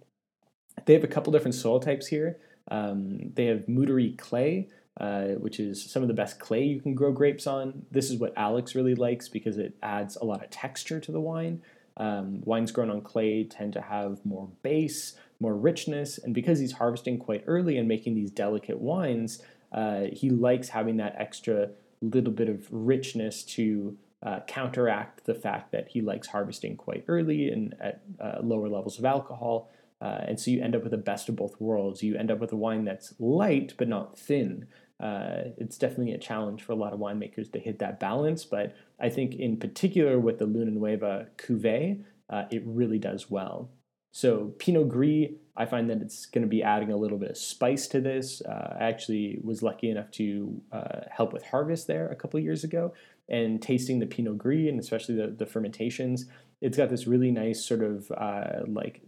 they 0.86 0.94
have 0.94 1.04
a 1.04 1.08
couple 1.08 1.32
different 1.34 1.56
soil 1.56 1.80
types 1.80 2.08
here. 2.08 2.40
Um, 2.70 3.32
they 3.36 3.46
have 3.46 3.66
Moutere 3.68 4.18
clay, 4.18 4.70
uh, 5.00 5.28
which 5.40 5.60
is 5.60 5.84
some 5.84 6.02
of 6.02 6.08
the 6.08 6.14
best 6.14 6.40
clay 6.40 6.64
you 6.64 6.82
can 6.82 6.94
grow 6.94 7.12
grapes 7.12 7.48
on. 7.48 7.86
This 7.92 8.10
is 8.10 8.18
what 8.18 8.34
Alex 8.36 8.76
really 8.76 8.96
likes 8.96 9.30
because 9.30 9.58
it 9.58 9.76
adds 9.82 10.16
a 10.18 10.26
lot 10.26 10.44
of 10.44 10.50
texture 10.50 11.00
to 11.00 11.12
the 11.12 11.22
wine. 11.22 11.62
Um, 11.98 12.42
wines 12.44 12.72
grown 12.72 12.90
on 12.90 13.02
clay 13.02 13.44
tend 13.44 13.74
to 13.74 13.82
have 13.82 14.26
more 14.26 14.50
base, 14.64 15.16
more 15.40 15.56
richness, 15.56 16.18
and 16.18 16.34
because 16.34 16.60
he's 16.60 16.74
harvesting 16.74 17.18
quite 17.20 17.44
early 17.48 17.78
and 17.78 17.88
making 17.88 18.16
these 18.16 18.32
delicate 18.32 18.80
wines, 18.80 19.42
uh, 19.72 20.06
he 20.12 20.30
likes 20.30 20.70
having 20.70 20.98
that 20.98 21.16
extra 21.18 21.70
little 22.02 22.34
bit 22.34 22.50
of 22.50 22.68
richness 22.72 23.44
to 23.44 23.98
uh, 24.24 24.40
counteract 24.48 25.26
the 25.26 25.34
fact 25.34 25.72
that 25.72 25.88
he 25.90 26.02
likes 26.02 26.28
harvesting 26.28 26.76
quite 26.76 27.04
early 27.08 27.50
and 27.50 27.76
at 27.80 28.02
uh, 28.20 28.38
lower 28.42 28.70
levels 28.70 29.00
of 29.00 29.06
alcohol. 29.06 29.70
Uh, 30.02 30.22
and 30.28 30.40
so 30.40 30.50
you 30.50 30.62
end 30.62 30.76
up 30.76 30.84
with 30.84 30.92
the 30.92 30.98
best 30.98 31.30
of 31.30 31.36
both 31.36 31.60
worlds. 31.62 32.02
You 32.02 32.18
end 32.18 32.32
up 32.32 32.40
with 32.40 32.52
a 32.52 32.58
wine 32.58 32.86
that's 32.86 33.14
light 33.20 33.74
but 33.78 33.88
not 33.88 34.18
thin. 34.18 34.68
Uh, 35.00 35.52
it's 35.58 35.78
definitely 35.78 36.14
a 36.14 36.18
challenge 36.18 36.62
for 36.62 36.74
a 36.74 36.76
lot 36.76 36.94
of 36.94 37.00
winemakers 37.00 37.52
to 37.52 37.60
hit 37.60 37.80
that 37.80 38.00
balance, 38.00 38.46
but 38.46 38.76
I 39.00 39.10
think 39.10 39.34
in 39.36 39.58
particular 39.58 40.20
with 40.20 40.38
the 40.38 40.46
Luna 40.46 40.72
Nueva 40.72 41.28
cuvee, 41.38 42.04
uh, 42.30 42.44
it 42.52 42.62
really 42.66 43.00
does 43.00 43.30
well. 43.30 43.72
So 44.12 44.54
Pinot 44.60 44.90
Gris, 44.90 45.30
I 45.56 45.66
find 45.66 45.90
that 45.90 46.02
it's 46.02 46.26
going 46.26 46.44
to 46.44 46.48
be 46.48 46.62
adding 46.62 46.92
a 46.92 46.98
little 46.98 47.18
bit 47.18 47.32
of 47.32 47.38
spice 47.38 47.88
to 47.88 48.02
this. 48.02 48.42
Uh, 48.42 48.78
I 48.80 48.84
actually 48.84 49.40
was 49.44 49.64
lucky 49.64 49.90
enough 49.90 50.12
to 50.12 50.62
uh, 50.72 51.02
help 51.10 51.34
with 51.34 51.46
harvest 51.46 51.88
there 51.88 52.10
a 52.10 52.16
couple 52.16 52.40
years 52.40 52.64
ago, 52.64 52.94
and 53.30 53.62
tasting 53.62 54.00
the 54.00 54.06
Pinot 54.06 54.38
Gris 54.38 54.68
and 54.68 54.80
especially 54.80 55.16
the, 55.16 55.28
the 55.28 55.46
fermentations, 55.46 56.26
it's 56.62 56.78
got 56.78 56.90
this 56.90 57.08
really 57.08 57.32
nice 57.32 57.66
sort 57.66 57.82
of 57.82 58.12
uh, 58.12 58.66
like 58.68 59.02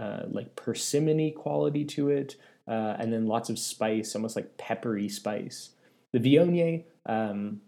uh, 0.00 0.22
like 0.30 0.56
persimmony 0.56 1.34
quality 1.34 1.84
to 1.84 2.08
it, 2.08 2.36
uh, 2.66 2.96
and 2.98 3.12
then 3.12 3.26
lots 3.26 3.50
of 3.50 3.58
spice, 3.58 4.14
almost 4.14 4.34
like 4.34 4.56
peppery 4.56 5.08
spice. 5.08 5.70
The 6.12 6.18
Viognier, 6.18 6.84
um, 7.06 7.60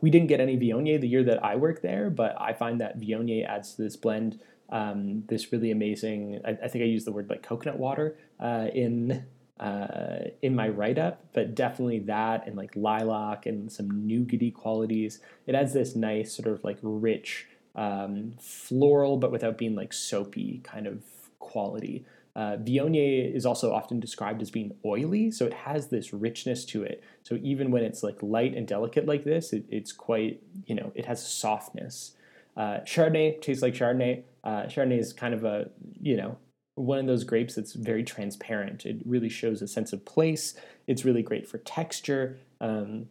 we 0.00 0.10
didn't 0.10 0.28
get 0.28 0.40
any 0.40 0.58
Viognier 0.58 1.00
the 1.00 1.08
year 1.08 1.24
that 1.24 1.42
I 1.42 1.56
worked 1.56 1.82
there, 1.82 2.10
but 2.10 2.38
I 2.40 2.52
find 2.52 2.80
that 2.80 3.00
Viognier 3.00 3.48
adds 3.48 3.74
to 3.74 3.82
this 3.82 3.96
blend 3.96 4.40
um, 4.70 5.24
this 5.28 5.52
really 5.52 5.70
amazing. 5.70 6.40
I, 6.44 6.50
I, 6.50 6.68
think 6.68 6.82
I 6.82 6.86
used 6.86 7.06
the 7.06 7.12
word 7.12 7.28
like 7.30 7.42
coconut 7.42 7.78
water 7.78 8.16
uh, 8.40 8.66
in 8.74 9.24
uh, 9.60 10.18
in 10.42 10.54
my 10.54 10.68
write 10.68 10.98
up, 10.98 11.24
but 11.32 11.54
definitely 11.54 12.00
that 12.00 12.46
and 12.46 12.56
like 12.56 12.74
lilac 12.74 13.46
and 13.46 13.70
some 13.70 13.88
nougaty 13.88 14.52
qualities. 14.52 15.20
It 15.46 15.54
adds 15.54 15.72
this 15.72 15.94
nice 15.94 16.34
sort 16.34 16.48
of 16.48 16.64
like 16.64 16.78
rich 16.82 17.46
um, 17.76 18.34
floral, 18.40 19.16
but 19.16 19.30
without 19.30 19.56
being 19.56 19.74
like 19.74 19.92
soapy 19.92 20.60
kind 20.64 20.86
of 20.86 21.04
quality. 21.44 22.04
Uh, 22.36 22.56
Viognier 22.56 23.32
is 23.32 23.46
also 23.46 23.72
often 23.72 24.00
described 24.00 24.42
as 24.42 24.50
being 24.50 24.72
oily, 24.84 25.30
so 25.30 25.46
it 25.46 25.54
has 25.54 25.88
this 25.88 26.12
richness 26.12 26.64
to 26.64 26.82
it. 26.82 27.02
So 27.22 27.38
even 27.42 27.70
when 27.70 27.84
it's 27.84 28.02
like 28.02 28.20
light 28.22 28.56
and 28.56 28.66
delicate 28.66 29.06
like 29.06 29.22
this, 29.22 29.52
it, 29.52 29.64
it's 29.70 29.92
quite, 29.92 30.42
you 30.66 30.74
know, 30.74 30.90
it 30.96 31.06
has 31.06 31.22
a 31.22 31.26
softness. 31.26 32.16
Uh, 32.56 32.78
Chardonnay 32.84 33.40
tastes 33.40 33.62
like 33.62 33.74
Chardonnay. 33.74 34.24
Uh, 34.42 34.62
Chardonnay 34.64 34.98
is 34.98 35.12
kind 35.12 35.32
of 35.32 35.44
a, 35.44 35.70
you 36.00 36.16
know, 36.16 36.36
one 36.74 36.98
of 36.98 37.06
those 37.06 37.22
grapes 37.22 37.54
that's 37.54 37.74
very 37.74 38.02
transparent. 38.02 38.84
It 38.84 38.96
really 39.04 39.28
shows 39.28 39.62
a 39.62 39.68
sense 39.68 39.92
of 39.92 40.04
place. 40.04 40.54
It's 40.88 41.04
really 41.04 41.22
great 41.22 41.46
for 41.46 41.58
texture. 41.58 42.38
Um, 42.60 43.06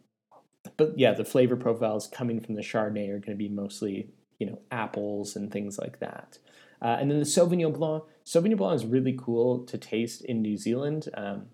but 0.75 0.99
yeah, 0.99 1.13
the 1.13 1.25
flavor 1.25 1.55
profiles 1.55 2.07
coming 2.07 2.41
from 2.41 2.55
the 2.55 2.61
Chardonnay 2.61 3.07
are 3.09 3.19
going 3.19 3.37
to 3.37 3.43
be 3.47 3.49
mostly, 3.49 4.09
you 4.39 4.47
know, 4.47 4.59
apples 4.69 5.37
and 5.37 5.51
things 5.51 5.77
like 5.77 5.99
that. 5.99 6.39
Uh, 6.83 6.97
and 6.99 7.09
then 7.09 7.19
the 7.19 7.25
Sauvignon 7.25 7.73
Blanc. 7.73 8.03
Sauvignon 8.25 8.57
Blanc 8.57 8.75
is 8.75 8.85
really 8.85 9.17
cool 9.17 9.65
to 9.65 9.77
taste 9.77 10.23
in 10.25 10.41
New 10.41 10.57
Zealand. 10.57 11.07
Um, 11.13 11.45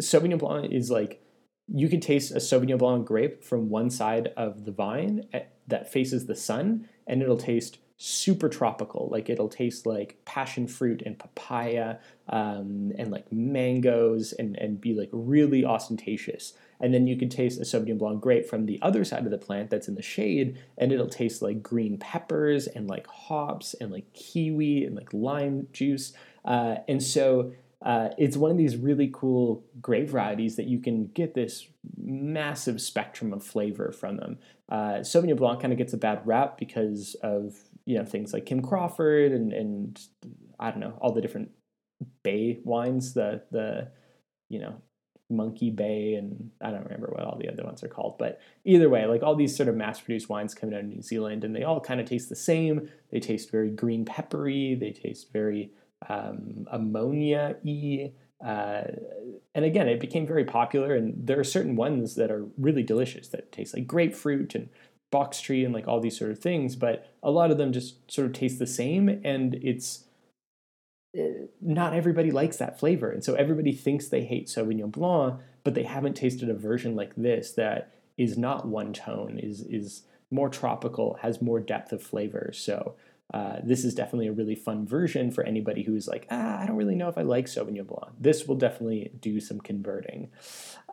Sauvignon 0.00 0.38
Blanc 0.38 0.72
is 0.72 0.90
like 0.90 1.20
you 1.66 1.88
can 1.88 2.00
taste 2.00 2.30
a 2.30 2.36
Sauvignon 2.36 2.78
Blanc 2.78 3.06
grape 3.06 3.42
from 3.42 3.68
one 3.68 3.90
side 3.90 4.32
of 4.36 4.64
the 4.64 4.72
vine 4.72 5.26
at, 5.32 5.42
eh, 5.42 5.44
that 5.66 5.90
faces 5.90 6.26
the 6.26 6.34
sun, 6.34 6.88
and 7.06 7.22
it'll 7.22 7.38
taste 7.38 7.78
super 7.96 8.48
tropical. 8.48 9.08
Like 9.10 9.30
it'll 9.30 9.48
taste 9.48 9.86
like 9.86 10.18
passion 10.24 10.66
fruit 10.66 11.02
and 11.06 11.18
papaya 11.18 11.96
um, 12.28 12.92
and 12.98 13.10
like 13.10 13.30
mangoes 13.32 14.32
and, 14.32 14.56
and 14.56 14.80
be 14.80 14.94
like 14.94 15.10
really 15.12 15.64
ostentatious. 15.64 16.54
And 16.80 16.92
then 16.92 17.06
you 17.06 17.16
can 17.16 17.28
taste 17.28 17.60
a 17.60 17.64
Sauvignon 17.64 17.98
Blanc 17.98 18.20
grape 18.20 18.46
from 18.46 18.66
the 18.66 18.80
other 18.82 19.04
side 19.04 19.24
of 19.24 19.30
the 19.30 19.38
plant 19.38 19.70
that's 19.70 19.88
in 19.88 19.94
the 19.94 20.02
shade, 20.02 20.58
and 20.76 20.92
it'll 20.92 21.08
taste 21.08 21.40
like 21.40 21.62
green 21.62 21.98
peppers 21.98 22.66
and 22.66 22.88
like 22.88 23.06
hops 23.06 23.74
and 23.74 23.92
like 23.92 24.12
kiwi 24.12 24.84
and 24.84 24.96
like 24.96 25.12
lime 25.12 25.68
juice. 25.72 26.12
Uh, 26.44 26.76
and 26.88 27.02
so 27.02 27.52
uh, 27.80 28.08
it's 28.18 28.36
one 28.36 28.50
of 28.50 28.58
these 28.58 28.76
really 28.76 29.10
cool 29.14 29.64
grape 29.80 30.08
varieties 30.08 30.56
that 30.56 30.66
you 30.66 30.78
can 30.78 31.06
get 31.08 31.34
this 31.34 31.68
massive 31.96 32.80
spectrum 32.80 33.32
of 33.32 33.44
flavor 33.44 33.92
from 33.92 34.16
them. 34.16 34.38
Uh, 34.68 34.98
Sauvignon 35.00 35.36
Blanc 35.36 35.60
kind 35.60 35.72
of 35.72 35.78
gets 35.78 35.92
a 35.92 35.98
bad 35.98 36.26
rap 36.26 36.58
because 36.58 37.14
of 37.22 37.54
you 37.86 37.98
know 37.98 38.04
things 38.04 38.32
like 38.32 38.46
Kim 38.46 38.62
Crawford 38.62 39.32
and 39.32 39.52
and 39.52 40.00
I 40.58 40.70
don't 40.70 40.80
know 40.80 40.96
all 41.00 41.12
the 41.12 41.20
different 41.20 41.50
bay 42.22 42.60
wines, 42.64 43.14
the 43.14 43.42
the 43.50 43.88
you 44.48 44.60
know 44.60 44.76
Monkey 45.30 45.70
Bay 45.70 46.14
and 46.14 46.50
I 46.60 46.70
don't 46.70 46.84
remember 46.84 47.08
what 47.08 47.24
all 47.24 47.38
the 47.38 47.50
other 47.50 47.64
ones 47.64 47.82
are 47.82 47.88
called, 47.88 48.18
but 48.18 48.40
either 48.64 48.88
way, 48.88 49.06
like 49.06 49.22
all 49.22 49.34
these 49.34 49.56
sort 49.56 49.68
of 49.68 49.76
mass-produced 49.76 50.28
wines 50.28 50.54
coming 50.54 50.74
out 50.74 50.82
of 50.82 50.86
New 50.86 51.02
Zealand, 51.02 51.44
and 51.44 51.54
they 51.54 51.62
all 51.62 51.80
kind 51.80 52.00
of 52.00 52.06
taste 52.06 52.28
the 52.28 52.36
same. 52.36 52.88
They 53.10 53.20
taste 53.20 53.50
very 53.50 53.70
green 53.70 54.04
peppery. 54.04 54.74
They 54.74 54.92
taste 54.92 55.32
very 55.32 55.70
um, 56.08 56.66
ammonia 56.70 57.56
y. 57.64 58.12
Uh, 58.44 58.82
and 59.54 59.64
again, 59.64 59.88
it 59.88 60.00
became 60.00 60.26
very 60.26 60.44
popular, 60.44 60.94
and 60.94 61.26
there 61.26 61.40
are 61.40 61.44
certain 61.44 61.76
ones 61.76 62.16
that 62.16 62.30
are 62.30 62.46
really 62.58 62.82
delicious 62.82 63.28
that 63.28 63.52
taste 63.52 63.74
like 63.74 63.86
grapefruit 63.86 64.54
and 64.54 64.68
box 65.14 65.40
tree 65.40 65.64
and 65.64 65.72
like 65.72 65.86
all 65.86 66.00
these 66.00 66.18
sort 66.18 66.32
of 66.32 66.40
things, 66.40 66.74
but 66.74 67.06
a 67.22 67.30
lot 67.30 67.52
of 67.52 67.56
them 67.56 67.72
just 67.72 68.10
sort 68.10 68.26
of 68.26 68.32
taste 68.32 68.58
the 68.58 68.66
same, 68.66 69.08
and 69.22 69.54
it's 69.62 70.06
eh, 71.16 71.44
not 71.60 71.94
everybody 71.94 72.32
likes 72.32 72.56
that 72.56 72.80
flavor. 72.80 73.12
And 73.12 73.22
so 73.22 73.34
everybody 73.34 73.70
thinks 73.72 74.08
they 74.08 74.24
hate 74.24 74.48
Sauvignon 74.48 74.90
Blanc, 74.90 75.40
but 75.62 75.74
they 75.74 75.84
haven't 75.84 76.14
tasted 76.14 76.50
a 76.50 76.54
version 76.54 76.96
like 76.96 77.14
this 77.14 77.52
that 77.52 77.94
is 78.18 78.36
not 78.36 78.66
one 78.66 78.92
tone, 78.92 79.38
is 79.40 79.60
is 79.62 80.02
more 80.32 80.48
tropical, 80.48 81.18
has 81.22 81.40
more 81.40 81.60
depth 81.60 81.92
of 81.92 82.02
flavor. 82.02 82.50
So 82.52 82.96
uh, 83.32 83.58
this 83.62 83.84
is 83.84 83.94
definitely 83.94 84.26
a 84.26 84.32
really 84.32 84.56
fun 84.56 84.84
version 84.84 85.30
for 85.30 85.44
anybody 85.44 85.84
who's 85.84 86.08
like, 86.08 86.26
ah, 86.32 86.60
I 86.60 86.66
don't 86.66 86.76
really 86.76 86.96
know 86.96 87.08
if 87.08 87.16
I 87.16 87.22
like 87.22 87.46
Sauvignon 87.46 87.86
Blanc. 87.86 88.12
This 88.18 88.48
will 88.48 88.56
definitely 88.56 89.12
do 89.20 89.38
some 89.38 89.60
converting. 89.60 90.30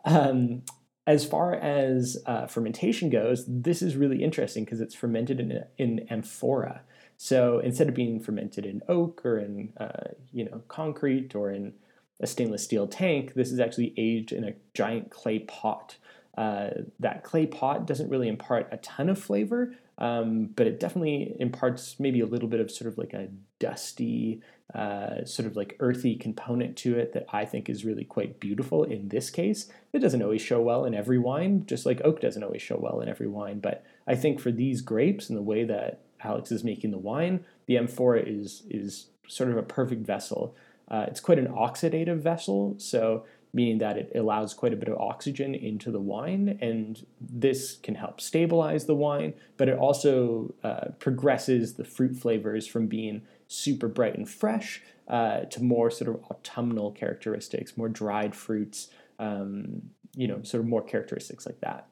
Um, 0.06 0.62
as 1.08 1.26
far 1.26 1.56
as 1.56 2.18
uh, 2.26 2.46
fermentation 2.46 3.10
goes, 3.10 3.44
this 3.48 3.82
is 3.82 3.96
really 3.96 4.24
interesting 4.24 4.66
because 4.66 4.82
it's 4.82 4.96
fermented 4.96 5.40
in, 5.40 5.64
in 5.78 6.08
amphora. 6.10 6.82
So 7.18 7.60
instead 7.60 7.88
of 7.88 7.96
being 7.96 8.20
fermented 8.20 8.66
in 8.66 8.82
oak 8.88 9.22
or 9.26 9.40
in 9.40 9.74
uh, 9.78 10.10
you 10.32 10.46
know 10.46 10.62
concrete 10.68 11.36
or 11.36 11.52
in 11.52 11.74
a 12.20 12.28
stainless 12.28 12.64
steel 12.64 12.88
tank, 12.88 13.34
this 13.34 13.52
is 13.52 13.60
actually 13.60 13.94
aged 13.98 14.32
in 14.32 14.44
a 14.44 14.54
giant 14.74 15.10
clay 15.10 15.40
pot. 15.40 15.98
Uh, 16.38 16.70
that 17.00 17.24
clay 17.24 17.46
pot 17.46 17.86
doesn't 17.86 18.10
really 18.10 18.28
impart 18.28 18.68
a 18.72 18.78
ton 18.78 19.10
of 19.10 19.20
flavor, 19.20 19.74
um, 20.02 20.50
but 20.56 20.66
it 20.66 20.80
definitely 20.80 21.36
imparts 21.40 22.00
maybe 22.00 22.22
a 22.22 22.26
little 22.26 22.50
bit 22.50 22.60
of 22.60 22.72
sort 22.72 22.92
of 22.92 22.98
like 22.98 23.14
a 23.14 23.28
dusty, 23.60 24.42
uh, 24.74 25.24
sort 25.26 25.46
of 25.46 25.56
like 25.56 25.78
earthy 25.80 26.16
component 26.16 26.76
to 26.78 26.98
it 26.98 27.14
that 27.14 27.28
I 27.32 27.46
think 27.46 27.70
is 27.70 27.86
really 27.86 28.04
quite 28.04 28.40
beautiful 28.40 28.84
in 28.84 29.10
this 29.10 29.30
case. 29.30 29.72
It 29.94 30.00
doesn't 30.00 30.24
always 30.24 30.42
show 30.42 30.60
well 30.60 30.86
in 30.86 30.96
every 30.96 31.20
wine, 31.20 31.68
just 31.68 31.86
like 31.86 32.02
oak 32.04 32.20
doesn't 32.20 32.44
always 32.44 32.64
show 32.64 32.80
well 32.82 33.00
in 33.00 33.10
every 33.10 33.28
wine. 33.28 33.60
But 33.60 33.86
I 34.08 34.16
think 34.16 34.40
for 34.40 34.52
these 34.52 34.82
grapes 34.82 35.30
and 35.30 35.38
the 35.38 35.44
way 35.44 35.66
that 35.66 36.02
Alex 36.24 36.52
is 36.52 36.64
making 36.64 36.90
the 36.90 36.98
wine, 36.98 37.46
the 37.68 37.78
amphora 37.78 38.24
is 38.26 38.64
is 38.72 39.06
sort 39.28 39.52
of 39.52 39.58
a 39.58 39.64
perfect 39.64 40.04
vessel. 40.04 40.56
Uh, 40.90 41.06
it's 41.08 41.20
quite 41.20 41.38
an 41.38 41.48
oxidative 41.48 42.22
vessel, 42.22 42.74
so 42.80 43.24
meaning 43.54 43.78
that 43.80 43.98
it 43.98 44.12
allows 44.16 44.54
quite 44.54 44.74
a 44.74 44.78
bit 44.78 44.88
of 44.90 44.98
oxygen 44.98 45.54
into 45.54 45.92
the 45.92 46.00
wine, 46.00 46.58
and 46.62 47.06
this 47.20 47.76
can 47.78 47.96
help 47.96 48.22
stabilize 48.22 48.86
the 48.86 48.96
wine, 48.96 49.34
but 49.58 49.68
it 49.68 49.78
also 49.78 50.54
uh, 50.64 50.90
progresses 51.00 51.74
the 51.74 51.84
fruit 51.84 52.16
flavors 52.16 52.66
from 52.66 52.88
being 52.88 53.22
super 53.48 53.88
bright 53.88 54.16
and 54.16 54.30
fresh 54.30 54.82
uh, 55.08 55.42
to 55.42 55.62
more 55.62 55.92
sort 55.92 56.10
of 56.10 56.24
autumnal 56.32 56.92
characteristics, 56.92 57.76
more 57.76 57.90
dried 57.90 58.34
fruits, 58.34 58.90
um, 59.20 59.82
you 60.16 60.28
know, 60.28 60.42
sort 60.44 60.62
of 60.62 60.68
more 60.68 60.82
characteristics 60.82 61.46
like 61.46 61.60
that. 61.60 61.88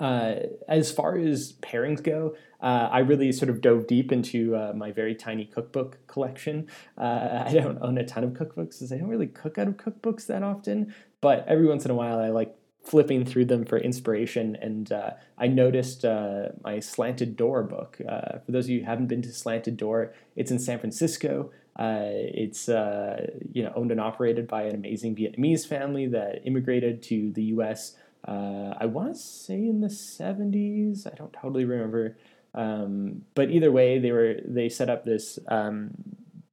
Uh, 0.00 0.34
as 0.68 0.90
far 0.90 1.16
as 1.16 1.54
pairings 1.62 2.02
go, 2.02 2.34
uh, 2.60 2.88
I 2.90 3.00
really 3.00 3.32
sort 3.32 3.50
of 3.50 3.60
dove 3.60 3.86
deep 3.86 4.12
into 4.12 4.56
uh, 4.56 4.72
my 4.74 4.92
very 4.92 5.14
tiny 5.14 5.44
cookbook 5.44 6.06
collection. 6.06 6.68
Uh, 6.98 7.44
I 7.46 7.52
don't 7.52 7.78
own 7.80 7.98
a 7.98 8.04
ton 8.04 8.24
of 8.24 8.30
cookbooks 8.30 8.78
because 8.78 8.92
I 8.92 8.98
don't 8.98 9.08
really 9.08 9.26
cook 9.26 9.58
out 9.58 9.68
of 9.68 9.76
cookbooks 9.76 10.26
that 10.26 10.42
often, 10.42 10.94
but 11.20 11.46
every 11.48 11.66
once 11.66 11.84
in 11.84 11.90
a 11.90 11.94
while 11.94 12.18
I 12.18 12.28
like 12.28 12.56
flipping 12.82 13.24
through 13.24 13.46
them 13.46 13.64
for 13.64 13.78
inspiration. 13.78 14.56
And 14.60 14.92
uh, 14.92 15.10
I 15.38 15.48
noticed 15.48 16.04
uh, 16.04 16.50
my 16.62 16.78
Slanted 16.78 17.36
Door 17.36 17.64
book. 17.64 17.96
for 17.98 18.52
those 18.52 18.66
of 18.66 18.70
you 18.70 18.80
who 18.80 18.86
haven't 18.86 19.08
been 19.08 19.22
to 19.22 19.32
Slanted 19.32 19.76
Door, 19.76 20.14
it's 20.36 20.50
in 20.50 20.58
San 20.58 20.78
Francisco. 20.78 21.50
it's 21.78 22.68
you 22.68 23.62
know 23.62 23.72
owned 23.74 23.90
and 23.90 24.00
operated 24.00 24.46
by 24.46 24.62
an 24.62 24.74
amazing 24.74 25.16
Vietnamese 25.16 25.66
family 25.66 26.06
that 26.06 26.42
immigrated 26.44 27.02
to 27.04 27.32
the 27.32 27.44
U.S 27.44 27.96
uh, 28.26 28.74
I 28.78 28.86
want 28.86 29.14
to 29.14 29.20
say 29.20 29.54
in 29.54 29.80
the 29.80 29.88
70s. 29.88 31.06
I 31.06 31.14
don't 31.14 31.32
totally 31.32 31.64
remember. 31.64 32.16
Um, 32.54 33.22
but 33.34 33.50
either 33.50 33.70
way, 33.70 33.98
they 33.98 34.10
were 34.10 34.36
they 34.44 34.68
set 34.68 34.88
up 34.88 35.04
this 35.04 35.38
um, 35.48 35.90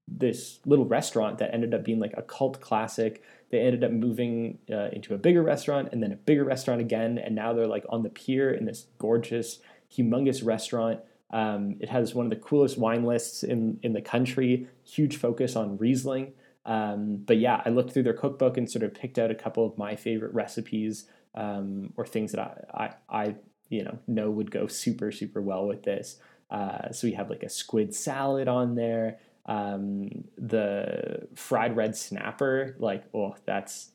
this 0.08 0.60
little 0.66 0.86
restaurant 0.86 1.40
that 1.40 1.54
ended 1.54 1.74
up 1.74 1.84
being 1.84 2.00
like 2.00 2.14
a 2.16 2.22
cult 2.22 2.60
classic. 2.62 3.24
They 3.50 3.60
ended 3.62 3.84
up 3.84 3.92
moving 3.92 4.60
uh, 4.72 4.90
into 4.92 5.14
a 5.14 5.18
bigger 5.18 5.42
restaurant 5.42 5.90
and 5.92 6.04
then 6.04 6.12
a 6.12 6.18
bigger 6.18 6.44
restaurant 6.44 6.82
again, 6.82 7.18
and 7.18 7.34
now 7.34 7.54
they're 7.54 7.68
like 7.68 7.86
on 7.90 8.04
the 8.04 8.10
pier 8.10 8.52
in 8.52 8.66
this 8.66 8.88
gorgeous, 9.00 9.60
humongous 9.96 10.46
restaurant. 10.46 11.00
Um, 11.32 11.78
it 11.80 11.90
has 11.90 12.14
one 12.14 12.26
of 12.26 12.30
the 12.30 12.36
coolest 12.36 12.78
wine 12.78 13.06
lists 13.06 13.42
in 13.42 13.80
in 13.82 13.94
the 13.94 14.02
country. 14.02 14.68
Huge 14.84 15.18
focus 15.18 15.56
on 15.56 15.78
Riesling. 15.78 16.34
Um, 16.66 17.18
but 17.26 17.38
yeah, 17.38 17.62
I 17.66 17.70
looked 17.70 17.92
through 17.92 18.04
their 18.04 18.14
cookbook 18.14 18.58
and 18.58 18.70
sort 18.70 18.84
of 18.84 18.94
picked 18.94 19.18
out 19.18 19.32
a 19.32 19.36
couple 19.36 19.66
of 19.66 19.78
my 19.78 19.96
favorite 19.96 20.34
recipes 20.34 21.06
um, 21.36 21.94
or 21.98 22.06
things 22.06 22.32
that 22.34 22.68
I, 22.74 22.86
I, 23.10 23.20
I, 23.24 23.36
you 23.70 23.84
know, 23.84 23.98
know 24.08 24.30
would 24.30 24.52
go 24.52 24.68
super, 24.68 25.12
super 25.12 25.42
well 25.42 25.66
with 25.66 25.84
this. 25.84 26.20
Uh, 26.50 26.92
so 26.92 27.08
we 27.08 27.14
have 27.14 27.30
like 27.30 27.44
a 27.44 27.50
squid 27.50 27.94
salad 27.96 28.48
on 28.48 28.76
there. 28.76 29.18
Um, 29.46 30.26
the 30.38 31.28
fried 31.36 31.76
red 31.76 31.96
snapper, 31.96 32.76
like, 32.80 33.04
oh, 33.14 33.36
that's 33.46 33.90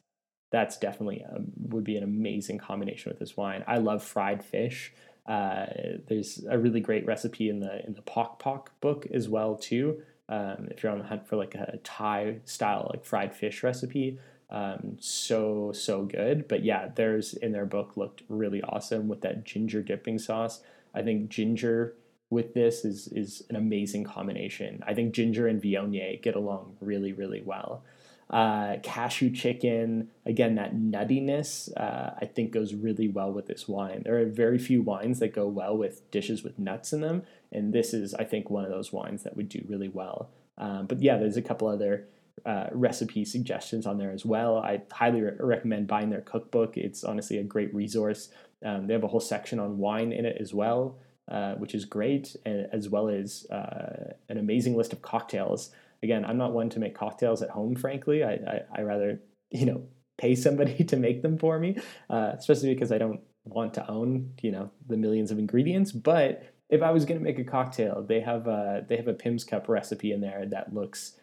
that's 0.51 0.79
definitely 0.79 1.25
a, 1.31 1.37
um, 1.37 1.47
would 1.69 1.85
be 1.85 1.97
an 1.97 2.03
amazing 2.05 2.59
combination 2.59 3.11
with 3.11 3.19
this 3.19 3.37
wine. 3.37 3.65
I 3.67 3.79
love 3.79 4.03
fried 4.03 4.43
fish. 4.43 4.93
Uh, 5.27 5.67
there's 6.09 6.45
a 6.49 6.59
really 6.59 6.81
great 6.81 7.05
recipe 7.07 7.51
in 7.51 7.61
the 7.61 7.87
in 7.87 7.95
the 7.95 8.03
Pok 8.03 8.39
Pok 8.39 8.81
book 8.81 9.07
as 9.13 9.29
well 9.29 9.57
too. 9.57 10.03
Um, 10.29 10.69
if 10.71 10.83
you're 10.83 10.93
on 10.93 10.99
the 10.99 11.05
hunt 11.05 11.27
for 11.27 11.37
like 11.37 11.55
a 11.55 11.79
Thai 11.85 12.39
style 12.45 12.91
like 12.93 13.05
fried 13.05 13.35
fish 13.35 13.63
recipe, 13.63 14.19
um, 14.51 14.97
so 14.99 15.73
so 15.73 16.05
good. 16.05 16.49
But 16.49 16.65
yeah, 16.65 16.89
theirs 16.95 17.35
in 17.35 17.53
their 17.53 17.67
book 17.67 17.97
looked 17.97 18.23
really 18.29 18.63
awesome 18.63 19.09
with 19.09 19.21
that 19.23 19.45
ginger 19.45 19.83
dipping 19.83 20.19
sauce. 20.19 20.61
I 20.95 21.03
think 21.03 21.29
ginger 21.29 21.95
with 22.31 22.55
this 22.55 22.85
is 22.85 23.09
is 23.09 23.43
an 23.51 23.57
amazing 23.57 24.05
combination. 24.05 24.83
I 24.87 24.95
think 24.95 25.15
ginger 25.15 25.47
and 25.47 25.63
Viognier 25.63 26.21
get 26.23 26.35
along 26.35 26.77
really 26.81 27.13
really 27.13 27.43
well. 27.43 27.83
Uh, 28.31 28.77
cashew 28.83 29.31
chicken, 29.31 30.11
again, 30.27 30.57
that 30.57 30.77
nuttiness, 30.77 31.75
uh, 31.79 32.11
I 32.21 32.27
think 32.27 32.53
goes 32.53 32.75
really 32.75 33.09
well 33.09 33.33
with 33.33 33.47
this 33.47 33.67
wine. 33.67 34.03
There 34.05 34.19
are 34.19 34.27
very 34.27 34.59
few 34.59 34.83
wines 34.83 35.19
that 35.21 35.33
go 35.35 35.47
well 35.47 35.75
with 35.75 36.11
dishes 36.11 36.43
with 36.45 36.59
nuts 36.59 36.93
in 36.93 37.01
them, 37.01 37.23
and 37.51 37.73
this 37.73 37.95
is, 37.95 38.13
I 38.13 38.25
think, 38.25 38.51
one 38.51 38.67
of 38.67 38.71
those 38.71 38.93
wines 38.93 39.23
that 39.23 39.35
would 39.35 39.49
do 39.49 39.65
really 39.67 39.89
well. 39.89 40.29
Um, 40.59 40.85
but 40.85 41.01
yeah, 41.01 41.17
there's 41.17 41.39
a 41.39 41.43
couple 41.43 41.69
other 41.69 42.07
uh, 42.47 42.67
recipe 42.73 43.25
suggestions 43.25 43.87
on 43.87 43.99
there 43.99 44.13
as 44.13 44.25
well. 44.25 44.59
I 44.59 44.83
highly 44.93 45.23
re- 45.23 45.33
recommend 45.39 45.87
buying 45.87 46.11
their 46.11 46.21
cookbook. 46.21 46.77
It's 46.77 47.05
honestly 47.05 47.39
a 47.39 47.45
great 47.45 47.75
resource. 47.75 48.31
Um, 48.65 48.87
they 48.87 48.95
have 48.95 49.05
a 49.05 49.09
whole 49.09 49.21
section 49.21 49.59
on 49.59 49.79
wine 49.79 50.13
in 50.13 50.25
it 50.25 50.37
as 50.41 50.53
well, 50.53 50.99
uh, 51.31 51.55
which 51.55 51.75
is 51.75 51.85
great, 51.85 52.35
as 52.45 52.89
well 52.89 53.09
as 53.09 53.47
uh, 53.51 54.15
an 54.29 54.39
amazing 54.39 54.77
list 54.77 54.93
of 54.93 55.03
cocktails. 55.03 55.71
Again, 56.03 56.25
I'm 56.25 56.39
not 56.39 56.53
one 56.53 56.71
to 56.71 56.81
make 56.81 56.95
cocktails 56.95 57.43
at 57.43 57.51
home, 57.51 57.75
frankly. 57.77 58.25
I, 58.25 58.33
I, 58.33 58.61
I 58.77 58.83
rather, 58.83 59.21
you 59.51 59.67
know, 59.67 59.83
pay 60.17 60.35
somebody 60.35 60.85
to 60.85 60.97
make 60.97 61.23
them 61.23 61.39
for 61.39 61.59
me, 61.59 61.79
uh, 62.11 62.33
especially 62.37 62.75
because 62.75 62.93
I 62.93 62.99
don't 62.99 63.21
want 63.45 63.75
to 63.75 63.91
own, 63.91 64.33
you 64.43 64.51
know, 64.51 64.71
the 64.87 64.97
millions 64.97 65.31
of 65.31 65.39
ingredients. 65.39 65.93
But 65.93 66.43
if 66.69 66.83
I 66.83 66.91
was 66.91 67.05
going 67.05 67.19
to 67.19 67.25
make 67.25 67.39
a 67.39 67.45
cocktail, 67.45 68.05
they 68.07 68.21
have 68.21 68.47
a, 68.47 68.85
they 68.87 68.97
have 68.97 69.09
a 69.09 69.15
Pimm's 69.15 69.45
Cup 69.45 69.69
recipe 69.69 70.13
in 70.13 70.21
there 70.21 70.45
that 70.51 70.75
looks 70.75 71.15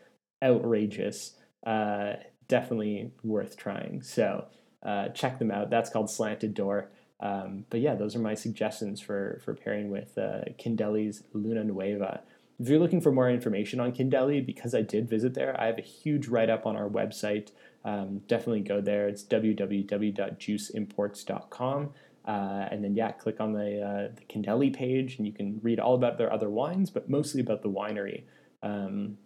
outrageous. 0.43 1.33
Uh, 1.65 2.13
definitely 2.47 3.11
worth 3.23 3.57
trying. 3.57 4.01
So 4.03 4.45
uh, 4.83 5.09
check 5.09 5.39
them 5.39 5.51
out. 5.51 5.69
That's 5.69 5.89
called 5.89 6.09
Slanted 6.09 6.53
Door. 6.53 6.91
Um, 7.19 7.65
but 7.69 7.79
yeah, 7.79 7.95
those 7.95 8.15
are 8.15 8.19
my 8.19 8.35
suggestions 8.35 9.01
for 9.01 9.41
for 9.43 9.53
pairing 9.53 9.89
with 9.89 10.17
uh, 10.17 10.41
Kindeli's 10.59 11.23
Luna 11.33 11.63
Nueva. 11.63 12.21
If 12.59 12.69
you're 12.69 12.79
looking 12.79 13.01
for 13.01 13.11
more 13.11 13.29
information 13.29 13.79
on 13.79 13.91
Kindeli, 13.91 14.45
because 14.45 14.75
I 14.75 14.81
did 14.81 15.09
visit 15.09 15.33
there, 15.33 15.59
I 15.59 15.65
have 15.65 15.77
a 15.77 15.81
huge 15.81 16.27
write 16.27 16.49
up 16.49 16.65
on 16.65 16.77
our 16.77 16.87
website. 16.87 17.51
Um, 17.83 18.21
definitely 18.27 18.61
go 18.61 18.79
there. 18.81 19.07
It's 19.07 19.23
www.juiceimports.com. 19.23 21.89
Uh, 22.25 22.67
and 22.71 22.83
then, 22.83 22.95
yeah, 22.95 23.11
click 23.11 23.39
on 23.39 23.53
the, 23.53 23.81
uh, 23.81 24.09
the 24.15 24.23
Kindeli 24.27 24.73
page 24.73 25.17
and 25.17 25.27
you 25.27 25.33
can 25.33 25.59
read 25.61 25.79
all 25.79 25.93
about 25.93 26.17
their 26.17 26.33
other 26.33 26.49
wines, 26.49 26.89
but 26.89 27.07
mostly 27.09 27.41
about 27.41 27.61
the 27.61 27.69
winery. 27.69 28.23
Um, 28.63 29.19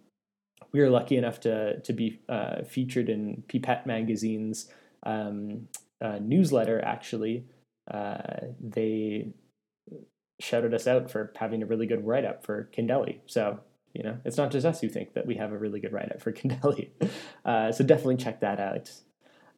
we 0.72 0.80
were 0.80 0.90
lucky 0.90 1.16
enough 1.16 1.40
to, 1.40 1.80
to 1.80 1.92
be 1.92 2.20
uh, 2.28 2.62
featured 2.62 3.08
in 3.08 3.42
Pipette 3.48 3.86
Magazine's 3.86 4.68
um, 5.04 5.68
uh, 6.00 6.18
newsletter, 6.20 6.82
actually. 6.84 7.44
Uh, 7.90 8.46
they 8.60 9.32
shouted 10.40 10.72
us 10.74 10.86
out 10.86 11.10
for 11.10 11.32
having 11.36 11.62
a 11.62 11.66
really 11.66 11.86
good 11.86 12.06
write 12.06 12.24
up 12.24 12.44
for 12.44 12.70
Kindeli. 12.76 13.18
So, 13.26 13.60
you 13.92 14.02
know, 14.02 14.18
it's 14.24 14.36
not 14.36 14.50
just 14.50 14.66
us 14.66 14.80
who 14.80 14.88
think 14.88 15.14
that 15.14 15.26
we 15.26 15.36
have 15.36 15.52
a 15.52 15.58
really 15.58 15.80
good 15.80 15.92
write 15.92 16.12
up 16.12 16.20
for 16.20 16.32
Kindeli. 16.32 16.90
Uh, 17.44 17.72
so 17.72 17.84
definitely 17.84 18.16
check 18.16 18.40
that 18.40 18.60
out. 18.60 18.90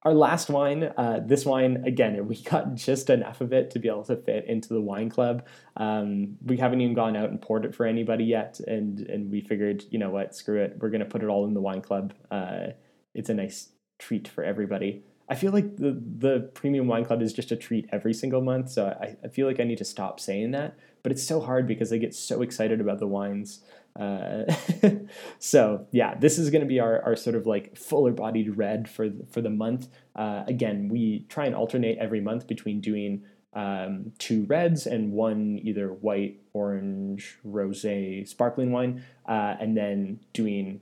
Our 0.05 0.15
last 0.15 0.51
wine, 0.51 0.93
uh, 0.97 1.21
this 1.25 1.47
wine, 1.47 1.85
again, 1.87 2.27
we 2.27 2.43
got 2.43 2.75
just 2.75 3.09
enough 3.09 3.41
of 3.41 3.53
it 3.53 3.71
to 3.71 3.79
be 3.79 3.89
able 3.89 4.05
to 4.05 4.17
fit 4.17 4.47
into 4.47 4.75
the 4.75 4.81
wine 4.81 5.09
club. 5.09 5.47
Um, 5.77 6.37
we 6.45 6.57
haven't 6.57 6.81
even 6.81 6.95
gone 6.95 7.17
out 7.17 7.31
and 7.31 7.41
poured 7.41 7.65
it 7.65 7.75
for 7.75 7.87
anybody 7.87 8.25
yet. 8.25 8.59
And, 8.67 9.01
and 9.01 9.31
we 9.31 9.41
figured, 9.41 9.85
you 9.91 9.99
know 9.99 10.11
what, 10.11 10.35
screw 10.35 10.61
it. 10.61 10.77
We're 10.81 10.91
going 10.91 11.01
to 11.01 11.07
put 11.07 11.23
it 11.23 11.29
all 11.29 11.47
in 11.47 11.55
the 11.55 11.61
wine 11.61 11.83
club. 11.83 12.15
Uh, 12.31 12.69
it's 13.15 13.29
a 13.29 13.35
nice 13.35 13.69
treat 13.99 14.27
for 14.27 14.43
everybody. 14.43 15.05
I 15.29 15.35
feel 15.35 15.53
like 15.53 15.77
the 15.77 16.01
the 16.19 16.51
premium 16.55 16.87
wine 16.87 17.05
club 17.05 17.23
is 17.23 17.33
just 17.33 17.53
a 17.53 17.57
treat 17.57 17.89
every 17.93 18.15
single 18.15 18.41
month. 18.41 18.71
So 18.71 18.87
I, 19.01 19.17
I 19.25 19.29
feel 19.29 19.47
like 19.47 19.61
I 19.61 19.65
need 19.65 19.79
to 19.79 19.85
stop 19.85 20.21
saying 20.21 20.51
that. 20.53 20.77
But 21.03 21.13
it's 21.13 21.23
so 21.23 21.41
hard 21.41 21.67
because 21.67 21.93
I 21.93 21.97
get 21.97 22.15
so 22.15 22.43
excited 22.43 22.81
about 22.81 22.99
the 22.99 23.07
wines. 23.07 23.61
Uh, 23.99 24.45
so 25.39 25.87
yeah, 25.91 26.15
this 26.15 26.39
is 26.39 26.51
going 26.51 26.63
to 26.63 26.67
be 26.67 26.81
our, 26.81 27.03
our 27.03 27.17
sort 27.17 27.37
of 27.37 27.47
like 27.47 27.77
fuller 27.77 28.13
bodied 28.13 28.57
red 28.57 28.89
for 28.89 29.11
for 29.31 29.41
the 29.41 29.51
month. 29.51 29.89
Uh, 30.17 30.45
again, 30.47 30.89
we 30.89 31.27
try 31.29 31.47
and 31.47 31.55
alternate 31.55 31.99
every 31.99 32.21
month 32.21 32.47
between 32.47 32.81
doing 32.81 33.23
um, 33.55 34.13
two 34.19 34.45
reds 34.45 34.87
and 34.87 35.13
one 35.13 35.61
either 35.63 35.89
white, 35.89 36.41
orange, 36.53 37.39
rosé, 37.47 38.27
sparkling 38.27 38.73
wine, 38.73 39.05
uh, 39.27 39.57
and 39.61 39.77
then 39.77 40.21
doing 40.33 40.81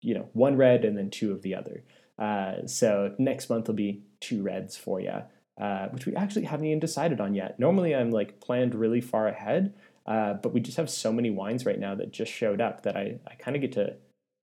you 0.00 0.14
know 0.14 0.28
one 0.32 0.56
red 0.56 0.84
and 0.84 0.96
then 0.96 1.10
two 1.10 1.32
of 1.32 1.42
the 1.42 1.54
other. 1.54 1.84
Uh, 2.18 2.66
so 2.66 3.14
next 3.18 3.48
month 3.48 3.68
will 3.68 3.74
be 3.74 4.02
two 4.20 4.42
reds 4.42 4.76
for 4.76 5.00
you, 5.00 5.22
uh, 5.60 5.88
which 5.88 6.06
we 6.06 6.14
actually 6.16 6.44
haven't 6.44 6.66
even 6.66 6.80
decided 6.80 7.20
on 7.20 7.34
yet. 7.34 7.58
Normally 7.58 7.94
I'm 7.94 8.10
like 8.10 8.40
planned 8.40 8.74
really 8.74 9.00
far 9.00 9.28
ahead, 9.28 9.74
uh, 10.06 10.34
but 10.34 10.52
we 10.52 10.60
just 10.60 10.76
have 10.76 10.90
so 10.90 11.12
many 11.12 11.30
wines 11.30 11.64
right 11.64 11.78
now 11.78 11.94
that 11.94 12.10
just 12.10 12.32
showed 12.32 12.60
up 12.60 12.82
that 12.82 12.96
I, 12.96 13.18
I 13.26 13.34
kind 13.34 13.56
of 13.56 13.62
get 13.62 13.72
to, 13.72 13.94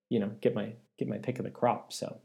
you 0.09 0.19
know, 0.19 0.31
get 0.41 0.55
my 0.55 0.73
get 0.97 1.09
my 1.09 1.17
pick 1.17 1.39
of 1.39 1.45
the 1.45 1.51
crop. 1.51 1.91
So, 1.91 2.17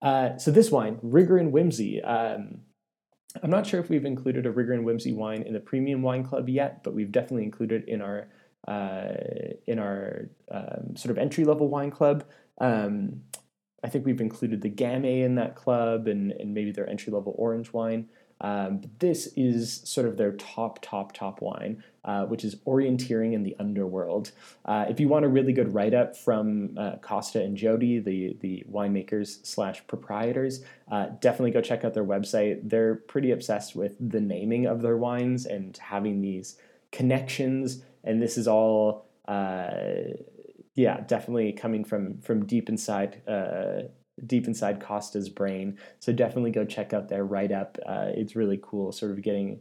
uh, 0.00 0.38
so 0.38 0.50
this 0.50 0.70
wine, 0.70 0.98
Rigor 1.02 1.36
and 1.36 1.52
Whimsy. 1.52 2.02
Um, 2.02 2.60
I'm 3.42 3.50
not 3.50 3.66
sure 3.66 3.80
if 3.80 3.90
we've 3.90 4.06
included 4.06 4.46
a 4.46 4.50
Rigor 4.50 4.72
and 4.72 4.84
Whimsy 4.86 5.12
wine 5.12 5.42
in 5.42 5.52
the 5.52 5.60
Premium 5.60 6.00
Wine 6.00 6.24
Club 6.24 6.48
yet, 6.48 6.82
but 6.82 6.94
we've 6.94 7.12
definitely 7.12 7.44
included 7.44 7.84
in 7.86 8.00
our 8.00 8.28
uh, 8.66 9.12
in 9.66 9.78
our 9.78 10.30
um, 10.50 10.96
sort 10.96 11.10
of 11.10 11.18
entry 11.18 11.44
level 11.44 11.68
wine 11.68 11.90
club. 11.90 12.24
Um, 12.58 13.22
I 13.84 13.88
think 13.88 14.06
we've 14.06 14.20
included 14.20 14.62
the 14.62 14.70
Gamay 14.70 15.24
in 15.24 15.34
that 15.36 15.54
club 15.54 16.06
and, 16.06 16.32
and 16.32 16.54
maybe 16.54 16.72
their 16.72 16.88
entry 16.88 17.12
level 17.12 17.34
orange 17.36 17.72
wine. 17.72 18.08
Um, 18.40 18.78
but 18.78 19.00
this 19.00 19.32
is 19.36 19.80
sort 19.84 20.06
of 20.06 20.18
their 20.18 20.32
top, 20.32 20.82
top, 20.82 21.12
top 21.12 21.40
wine, 21.40 21.82
uh, 22.04 22.26
which 22.26 22.44
is 22.44 22.56
orienteering 22.66 23.32
in 23.32 23.42
the 23.42 23.56
underworld. 23.58 24.32
Uh, 24.64 24.84
if 24.88 25.00
you 25.00 25.08
want 25.08 25.24
a 25.24 25.28
really 25.28 25.54
good 25.54 25.72
write 25.72 25.94
up 25.94 26.14
from 26.16 26.76
uh, 26.76 26.96
Costa 26.96 27.40
and 27.40 27.56
Jody, 27.56 27.98
the 27.98 28.36
the 28.40 28.64
winemakers 28.70 29.44
slash 29.46 29.86
proprietors, 29.86 30.62
uh, 30.90 31.06
definitely 31.20 31.50
go 31.50 31.62
check 31.62 31.84
out 31.84 31.94
their 31.94 32.04
website. 32.04 32.60
They're 32.68 32.96
pretty 32.96 33.30
obsessed 33.30 33.74
with 33.74 33.96
the 33.98 34.20
naming 34.20 34.66
of 34.66 34.82
their 34.82 34.98
wines 34.98 35.46
and 35.46 35.74
having 35.78 36.20
these 36.20 36.58
connections. 36.92 37.82
And 38.04 38.20
this 38.20 38.36
is 38.36 38.46
all 38.46 39.06
uh, 39.26 39.70
yeah, 40.76 41.00
definitely 41.00 41.52
coming 41.52 41.84
from 41.84 42.20
from 42.20 42.46
deep 42.46 42.68
inside 42.68 43.22
uh, 43.26 43.88
deep 44.24 44.46
inside 44.46 44.78
Costa's 44.78 45.28
brain. 45.28 45.78
So 45.98 46.12
definitely 46.12 46.52
go 46.52 46.64
check 46.64 46.92
out 46.92 47.08
their 47.08 47.24
write 47.24 47.50
up. 47.50 47.78
Uh, 47.84 48.10
it's 48.14 48.36
really 48.36 48.60
cool, 48.62 48.92
sort 48.92 49.10
of 49.10 49.22
getting 49.22 49.60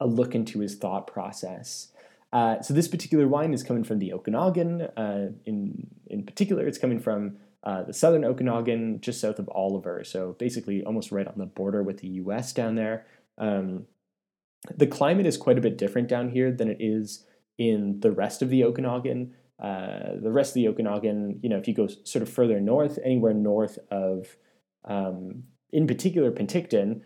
a 0.00 0.06
look 0.06 0.34
into 0.34 0.60
his 0.60 0.76
thought 0.76 1.06
process. 1.06 1.88
Uh, 2.32 2.60
so 2.62 2.72
this 2.72 2.88
particular 2.88 3.28
wine 3.28 3.52
is 3.52 3.62
coming 3.62 3.84
from 3.84 3.98
the 3.98 4.12
Okanagan. 4.12 4.82
Uh, 4.82 5.30
in 5.44 5.88
in 6.06 6.24
particular, 6.24 6.66
it's 6.66 6.78
coming 6.78 7.00
from 7.00 7.36
uh, 7.64 7.82
the 7.82 7.92
southern 7.92 8.24
Okanagan, 8.24 9.00
just 9.00 9.20
south 9.20 9.40
of 9.40 9.48
Oliver. 9.52 10.04
So 10.04 10.36
basically, 10.38 10.84
almost 10.84 11.10
right 11.10 11.26
on 11.26 11.38
the 11.38 11.46
border 11.46 11.82
with 11.82 11.98
the 11.98 12.08
U.S. 12.08 12.52
down 12.52 12.76
there. 12.76 13.06
Um, 13.38 13.86
the 14.74 14.86
climate 14.86 15.26
is 15.26 15.36
quite 15.36 15.58
a 15.58 15.60
bit 15.60 15.76
different 15.76 16.08
down 16.08 16.30
here 16.30 16.50
than 16.50 16.68
it 16.68 16.78
is 16.80 17.24
in 17.58 18.00
the 18.00 18.12
rest 18.12 18.40
of 18.40 18.50
the 18.50 18.64
Okanagan. 18.64 19.34
Uh, 19.62 20.16
the 20.20 20.32
rest 20.32 20.50
of 20.50 20.54
the 20.54 20.68
Okanagan, 20.68 21.38
you 21.42 21.48
know, 21.48 21.58
if 21.58 21.68
you 21.68 21.74
go 21.74 21.86
sort 21.86 22.22
of 22.22 22.28
further 22.28 22.60
north, 22.60 22.98
anywhere 23.04 23.34
north 23.34 23.78
of, 23.90 24.36
um, 24.84 25.44
in 25.72 25.86
particular, 25.86 26.30
Penticton, 26.30 27.02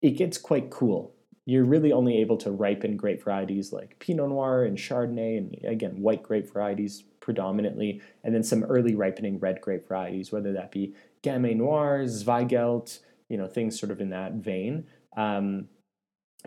it 0.00 0.12
gets 0.12 0.38
quite 0.38 0.70
cool. 0.70 1.14
You're 1.46 1.64
really 1.64 1.92
only 1.92 2.18
able 2.18 2.38
to 2.38 2.50
ripen 2.50 2.96
grape 2.96 3.22
varieties 3.22 3.72
like 3.72 3.98
Pinot 3.98 4.30
Noir 4.30 4.64
and 4.64 4.78
Chardonnay, 4.78 5.36
and 5.36 5.56
again, 5.64 6.00
white 6.00 6.22
grape 6.22 6.50
varieties 6.50 7.04
predominantly, 7.20 8.00
and 8.22 8.34
then 8.34 8.42
some 8.42 8.64
early 8.64 8.94
ripening 8.94 9.38
red 9.38 9.60
grape 9.60 9.86
varieties, 9.86 10.32
whether 10.32 10.52
that 10.54 10.70
be 10.70 10.94
Gamay 11.22 11.54
Noir, 11.54 12.04
Zweigelt, 12.04 13.00
you 13.28 13.36
know, 13.36 13.46
things 13.46 13.78
sort 13.78 13.92
of 13.92 14.00
in 14.00 14.10
that 14.10 14.32
vein. 14.34 14.86
Um, 15.16 15.68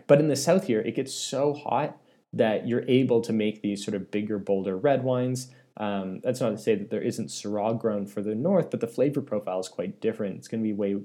but 0.06 0.20
in 0.20 0.28
the 0.28 0.36
south 0.36 0.66
here, 0.66 0.80
it 0.80 0.94
gets 0.94 1.14
so 1.14 1.54
hot 1.54 1.96
that 2.32 2.66
you're 2.66 2.84
able 2.88 3.20
to 3.22 3.32
make 3.32 3.62
these 3.62 3.84
sort 3.84 3.94
of 3.94 4.10
bigger, 4.10 4.38
bolder 4.38 4.76
red 4.76 5.02
wines. 5.02 5.50
Um, 5.76 6.20
that's 6.22 6.40
not 6.40 6.50
to 6.50 6.58
say 6.58 6.74
that 6.74 6.90
there 6.90 7.00
isn't 7.00 7.28
Syrah 7.28 7.78
grown 7.78 8.06
further 8.06 8.34
north, 8.34 8.70
but 8.70 8.80
the 8.80 8.86
flavor 8.86 9.22
profile 9.22 9.60
is 9.60 9.68
quite 9.68 10.00
different. 10.00 10.36
It's 10.36 10.48
going 10.48 10.62
to 10.62 10.68
be 10.68 10.72
way 10.72 10.96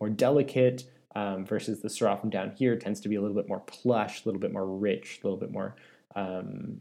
more 0.00 0.10
delicate 0.10 0.84
um, 1.14 1.44
versus 1.44 1.80
the 1.80 1.88
Syrah 1.88 2.20
from 2.20 2.30
down 2.30 2.52
here 2.56 2.76
tends 2.76 3.00
to 3.00 3.08
be 3.08 3.16
a 3.16 3.20
little 3.20 3.36
bit 3.36 3.48
more 3.48 3.60
plush, 3.60 4.24
a 4.24 4.28
little 4.28 4.40
bit 4.40 4.52
more 4.52 4.66
rich, 4.66 5.20
a 5.22 5.26
little 5.26 5.38
bit 5.38 5.52
more, 5.52 5.76
um, 6.16 6.80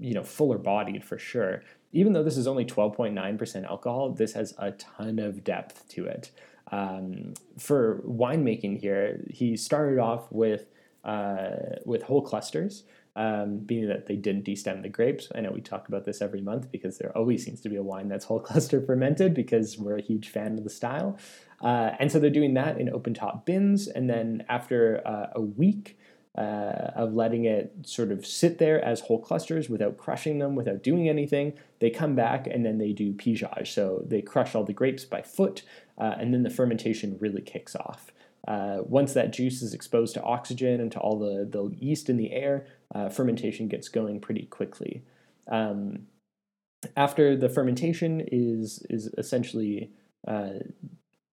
you 0.00 0.14
know, 0.14 0.24
fuller 0.24 0.58
bodied 0.58 1.04
for 1.04 1.18
sure. 1.18 1.62
Even 1.92 2.12
though 2.12 2.22
this 2.22 2.36
is 2.36 2.46
only 2.46 2.64
12.9% 2.64 3.64
alcohol, 3.64 4.10
this 4.10 4.32
has 4.32 4.54
a 4.58 4.72
ton 4.72 5.18
of 5.18 5.44
depth 5.44 5.88
to 5.90 6.06
it. 6.06 6.30
Um, 6.72 7.34
for 7.58 8.02
winemaking 8.06 8.80
here, 8.80 9.24
he 9.28 9.56
started 9.56 9.98
off 9.98 10.30
with 10.30 10.66
uh, 11.02 11.78
with 11.86 12.02
whole 12.02 12.20
clusters 12.20 12.84
um, 13.20 13.58
being 13.58 13.86
that 13.88 14.06
they 14.06 14.16
didn't 14.16 14.46
destem 14.46 14.80
the 14.80 14.88
grapes. 14.88 15.28
I 15.34 15.42
know 15.42 15.50
we 15.50 15.60
talk 15.60 15.88
about 15.88 16.06
this 16.06 16.22
every 16.22 16.40
month 16.40 16.72
because 16.72 16.96
there 16.96 17.14
always 17.14 17.44
seems 17.44 17.60
to 17.60 17.68
be 17.68 17.76
a 17.76 17.82
wine 17.82 18.08
that's 18.08 18.24
whole 18.24 18.40
cluster 18.48 18.80
fermented 18.80 19.34
because 19.34 19.76
we're 19.76 19.98
a 19.98 20.02
huge 20.02 20.30
fan 20.30 20.56
of 20.56 20.64
the 20.64 20.70
style. 20.70 21.18
Uh, 21.60 21.90
and 21.98 22.10
so 22.10 22.18
they're 22.18 22.30
doing 22.30 22.54
that 22.54 22.80
in 22.80 22.88
open 22.88 23.12
top 23.12 23.44
bins. 23.44 23.88
And 23.88 24.08
then 24.08 24.46
after 24.48 25.06
uh, 25.06 25.26
a 25.34 25.42
week 25.42 25.98
uh, 26.38 26.92
of 26.96 27.12
letting 27.12 27.44
it 27.44 27.74
sort 27.82 28.10
of 28.10 28.24
sit 28.24 28.56
there 28.56 28.82
as 28.82 29.00
whole 29.00 29.20
clusters 29.20 29.68
without 29.68 29.98
crushing 29.98 30.38
them, 30.38 30.54
without 30.54 30.82
doing 30.82 31.06
anything, 31.06 31.52
they 31.80 31.90
come 31.90 32.14
back 32.14 32.46
and 32.46 32.64
then 32.64 32.78
they 32.78 32.92
do 32.92 33.12
pigeage. 33.12 33.68
So 33.68 34.02
they 34.06 34.22
crush 34.22 34.54
all 34.54 34.64
the 34.64 34.72
grapes 34.72 35.04
by 35.04 35.20
foot, 35.20 35.62
uh, 35.98 36.14
and 36.18 36.32
then 36.32 36.42
the 36.42 36.48
fermentation 36.48 37.18
really 37.20 37.42
kicks 37.42 37.76
off. 37.76 38.12
Uh, 38.48 38.78
once 38.84 39.12
that 39.12 39.32
juice 39.32 39.62
is 39.62 39.74
exposed 39.74 40.14
to 40.14 40.22
oxygen 40.22 40.80
and 40.80 40.90
to 40.92 40.98
all 40.98 41.18
the, 41.18 41.44
the 41.44 41.74
yeast 41.76 42.08
in 42.08 42.16
the 42.16 42.32
air, 42.32 42.66
uh, 42.94 43.08
fermentation 43.08 43.68
gets 43.68 43.88
going 43.88 44.20
pretty 44.20 44.46
quickly. 44.46 45.02
Um, 45.48 46.06
after 46.96 47.36
the 47.36 47.48
fermentation 47.48 48.22
is 48.32 48.84
is 48.88 49.12
essentially 49.18 49.90
uh, 50.26 50.60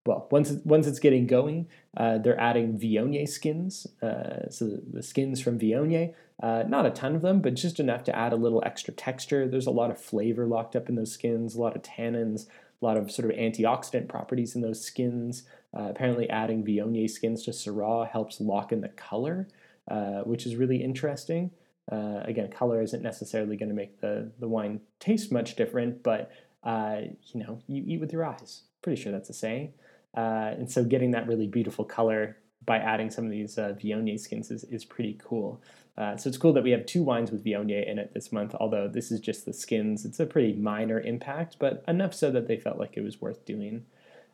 well, 0.07 0.27
once 0.31 0.51
once 0.63 0.87
it's 0.87 0.99
getting 0.99 1.27
going, 1.27 1.67
uh, 1.97 2.17
they're 2.17 2.39
adding 2.39 2.79
Viognier 2.79 3.27
skins. 3.27 3.85
Uh, 4.01 4.49
so 4.49 4.65
the, 4.65 4.81
the, 4.93 5.03
skins 5.03 5.41
from 5.41 5.59
Viognier, 5.59 6.13
uh, 6.41 6.63
not 6.67 6.85
a 6.85 6.91
ton 6.91 7.15
of 7.15 7.21
them, 7.21 7.41
but 7.41 7.55
just 7.55 7.79
enough 7.79 8.03
to 8.05 8.15
add 8.15 8.31
a 8.31 8.37
little 8.37 8.63
extra 8.65 8.93
texture. 8.93 9.47
There's 9.47 9.67
a 9.67 9.71
lot 9.71 9.91
of 9.91 9.99
flavor 9.99 10.47
locked 10.47 10.75
up 10.75 10.87
in 10.87 10.95
those 10.95 11.11
skins, 11.11 11.55
a 11.55 11.61
lot 11.61 11.75
of 11.75 11.81
tannins, 11.81 12.47
a 12.81 12.85
lot 12.85 12.97
of 12.97 13.11
sort 13.11 13.29
of 13.29 13.37
antioxidant 13.37 14.07
properties 14.07 14.55
in 14.55 14.61
those 14.61 14.83
skins. 14.83 15.43
Uh, 15.77 15.87
apparently, 15.89 16.29
adding 16.29 16.63
Viognier 16.63 17.09
skins 17.09 17.43
to 17.43 17.51
Syrah 17.51 18.07
helps 18.07 18.39
lock 18.39 18.71
in 18.71 18.81
the 18.81 18.89
color, 18.89 19.47
uh, 19.89 20.21
which 20.21 20.45
is 20.45 20.55
really 20.55 20.83
interesting. 20.83 21.51
Uh, 21.91 22.21
again, 22.23 22.51
color 22.51 22.81
isn't 22.81 23.01
necessarily 23.01 23.55
going 23.55 23.69
to 23.69 23.75
make 23.75 24.01
the, 24.01 24.31
the 24.39 24.47
wine 24.47 24.81
taste 24.99 25.31
much 25.31 25.55
different, 25.55 26.03
but 26.03 26.31
uh, 26.63 27.01
you 27.33 27.43
know, 27.43 27.59
you 27.67 27.83
eat 27.85 27.99
with 27.99 28.11
your 28.11 28.25
eyes. 28.25 28.63
Pretty 28.81 29.01
sure 29.01 29.11
that's 29.11 29.29
a 29.29 29.33
saying. 29.33 29.73
Uh, 30.15 30.53
and 30.57 30.69
so, 30.69 30.83
getting 30.83 31.11
that 31.11 31.27
really 31.27 31.47
beautiful 31.47 31.85
color 31.85 32.37
by 32.65 32.77
adding 32.77 33.09
some 33.09 33.25
of 33.25 33.31
these 33.31 33.57
uh, 33.57 33.73
Viognier 33.81 34.19
skins 34.19 34.51
is, 34.51 34.63
is 34.65 34.83
pretty 34.83 35.19
cool. 35.23 35.61
Uh, 35.97 36.15
so 36.15 36.27
it's 36.27 36.37
cool 36.37 36.53
that 36.53 36.63
we 36.63 36.71
have 36.71 36.85
two 36.85 37.01
wines 37.01 37.31
with 37.31 37.43
Viognier 37.43 37.89
in 37.89 37.97
it 37.97 38.13
this 38.13 38.31
month, 38.31 38.53
although 38.59 38.87
this 38.87 39.11
is 39.11 39.19
just 39.19 39.45
the 39.45 39.53
skins. 39.53 40.05
It's 40.05 40.19
a 40.19 40.25
pretty 40.25 40.53
minor 40.53 40.99
impact, 40.99 41.57
but 41.59 41.83
enough 41.87 42.13
so 42.13 42.29
that 42.31 42.47
they 42.47 42.57
felt 42.57 42.77
like 42.77 42.95
it 42.95 43.01
was 43.01 43.19
worth 43.19 43.45
doing. 43.45 43.85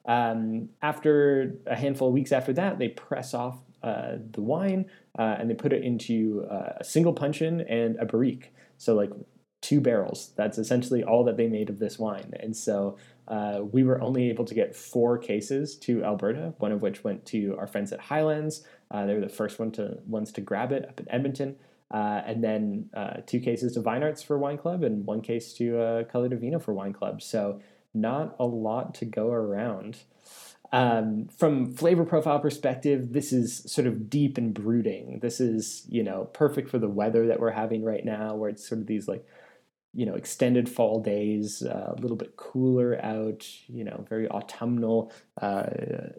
Um, 0.06 0.70
after 0.82 1.56
a 1.66 1.76
handful 1.76 2.10
of 2.10 2.14
weeks 2.14 2.34
after 2.34 2.52
that, 2.54 2.80
they 2.80 2.90
press 2.90 3.34
off 3.34 3.60
uh, 3.82 4.18
the 4.32 4.42
wine 4.42 4.90
uh, 5.18 5.38
and 5.40 5.50
they 5.50 5.54
put 5.54 5.72
it 5.72 5.84
into 5.84 6.46
uh, 6.52 6.74
a 6.78 6.84
single 6.84 7.14
puncheon 7.14 7.62
and 7.62 7.96
a 7.98 8.06
barrique. 8.06 8.54
So, 8.78 8.96
like 8.96 9.12
two 9.64 9.80
barrels. 9.80 10.32
That's 10.36 10.58
essentially 10.58 11.04
all 11.04 11.24
that 11.24 11.38
they 11.38 11.48
made 11.48 11.70
of 11.70 11.80
this 11.80 11.98
wine. 11.98 12.34
And 12.42 12.56
so 12.56 12.98
uh, 13.30 13.62
we 13.72 13.84
were 13.84 14.00
only 14.02 14.30
able 14.30 14.44
to 14.44 14.54
get 14.54 14.76
four 14.76 15.18
cases 15.18 15.78
to 15.78 16.04
Alberta, 16.04 16.54
one 16.58 16.74
of 16.74 16.82
which 16.82 17.04
went 17.04 17.26
to 17.28 17.56
our 17.58 17.66
friends 17.66 17.94
at 17.94 18.02
Highlands. 18.02 18.66
Uh, 18.94 19.06
they 19.06 19.16
were 19.16 19.22
the 19.22 19.28
first 19.28 19.60
one 19.60 19.72
to 19.72 19.98
ones 20.06 20.32
to 20.32 20.42
grab 20.42 20.72
it 20.72 20.88
up 20.88 21.00
in 21.00 21.12
Edmonton. 21.12 21.56
Uh, 21.92 22.22
and 22.26 22.44
then 22.44 22.90
uh, 22.96 23.18
two 23.26 23.40
cases 23.40 23.74
to 23.74 23.82
Vine 23.82 24.04
Arts 24.04 24.24
for 24.24 24.38
Wine 24.38 24.58
Club 24.58 24.84
and 24.84 25.06
one 25.06 25.22
case 25.22 25.54
to 25.54 25.80
uh, 25.80 26.04
Color 26.06 26.30
Divino 26.30 26.60
for 26.60 26.74
Wine 26.74 26.94
Club. 26.94 27.22
So 27.22 27.60
not 27.94 28.36
a 28.40 28.46
lot 28.46 28.96
to 28.96 29.06
go 29.06 29.32
around. 29.32 29.98
Um, 30.72 31.28
from 31.28 31.72
flavor 31.72 32.04
profile 32.04 32.40
perspective, 32.40 33.14
this 33.14 33.32
is 33.32 33.72
sort 33.72 33.86
of 33.86 34.10
deep 34.10 34.40
and 34.40 34.56
brooding. 34.56 35.20
This 35.20 35.40
is, 35.40 35.86
you 35.88 36.02
know, 36.02 36.26
perfect 36.34 36.70
for 36.70 36.80
the 36.80 36.90
weather 36.90 37.28
that 37.28 37.40
we're 37.40 37.52
having 37.52 37.84
right 37.84 38.04
now, 38.04 38.36
where 38.36 38.50
it's 38.50 38.68
sort 38.68 38.82
of 38.82 38.88
these 38.88 39.08
like 39.08 39.24
you 39.94 40.06
know 40.06 40.16
extended 40.16 40.68
fall 40.68 41.00
days 41.00 41.62
uh, 41.62 41.94
a 41.96 42.02
little 42.02 42.18
bit 42.18 42.36
cooler 42.36 43.00
out 43.04 43.48
you 43.68 43.84
know 43.84 44.06
very 44.10 44.28
autumnal 44.30 45.12
uh, 45.42 45.70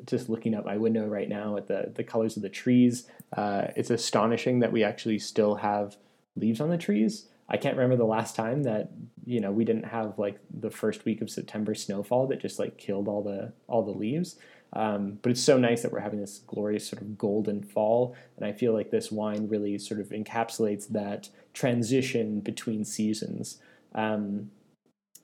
just 0.07 0.29
looking 0.29 0.55
out 0.55 0.65
my 0.65 0.77
window 0.77 1.07
right 1.07 1.29
now 1.29 1.57
at 1.57 1.67
the 1.67 1.93
the 1.95 2.05
colors 2.05 2.37
of 2.37 2.43
the 2.43 2.49
trees. 2.49 3.09
Uh, 3.37 3.67
it's 3.77 3.91
astonishing 3.91 4.61
that 4.61 4.73
we 4.73 4.85
actually 4.85 5.19
still 5.19 5.57
have 5.57 5.97
leaves 6.37 6.61
on 6.61 6.71
the 6.71 6.79
trees. 6.79 7.27
I 7.49 7.57
can't 7.57 7.77
remember 7.77 7.97
the 7.97 8.05
last 8.05 8.37
time 8.37 8.63
that 8.63 8.91
you 9.25 9.41
know 9.41 9.51
we 9.51 9.65
didn't 9.65 9.85
have 9.85 10.19
like 10.19 10.39
the 10.51 10.71
first 10.71 11.05
week 11.05 11.21
of 11.21 11.31
september 11.31 11.75
snowfall 11.75 12.27
that 12.27 12.41
just 12.41 12.59
like 12.59 12.77
killed 12.77 13.09
all 13.09 13.23
the 13.23 13.53
all 13.67 13.83
the 13.83 13.99
leaves 13.99 14.37
um, 14.75 15.19
but 15.23 15.31
it's 15.31 15.43
so 15.43 15.57
nice 15.57 15.83
that 15.83 15.93
we're 15.93 16.01
having 16.01 16.21
this 16.21 16.41
glorious 16.47 16.87
sort 16.89 17.01
of 17.01 17.17
golden 17.17 17.63
fall. 17.63 18.17
And 18.37 18.45
I 18.45 18.53
feel 18.53 18.73
like 18.73 18.91
this 18.91 19.13
wine 19.13 19.49
really 19.49 19.79
sort 19.79 20.01
of 20.01 20.09
encapsulates 20.09 20.89
that 20.89 21.29
transition 21.53 22.41
between 22.41 22.85
seasons. 22.85 23.59
Um, 23.95 24.51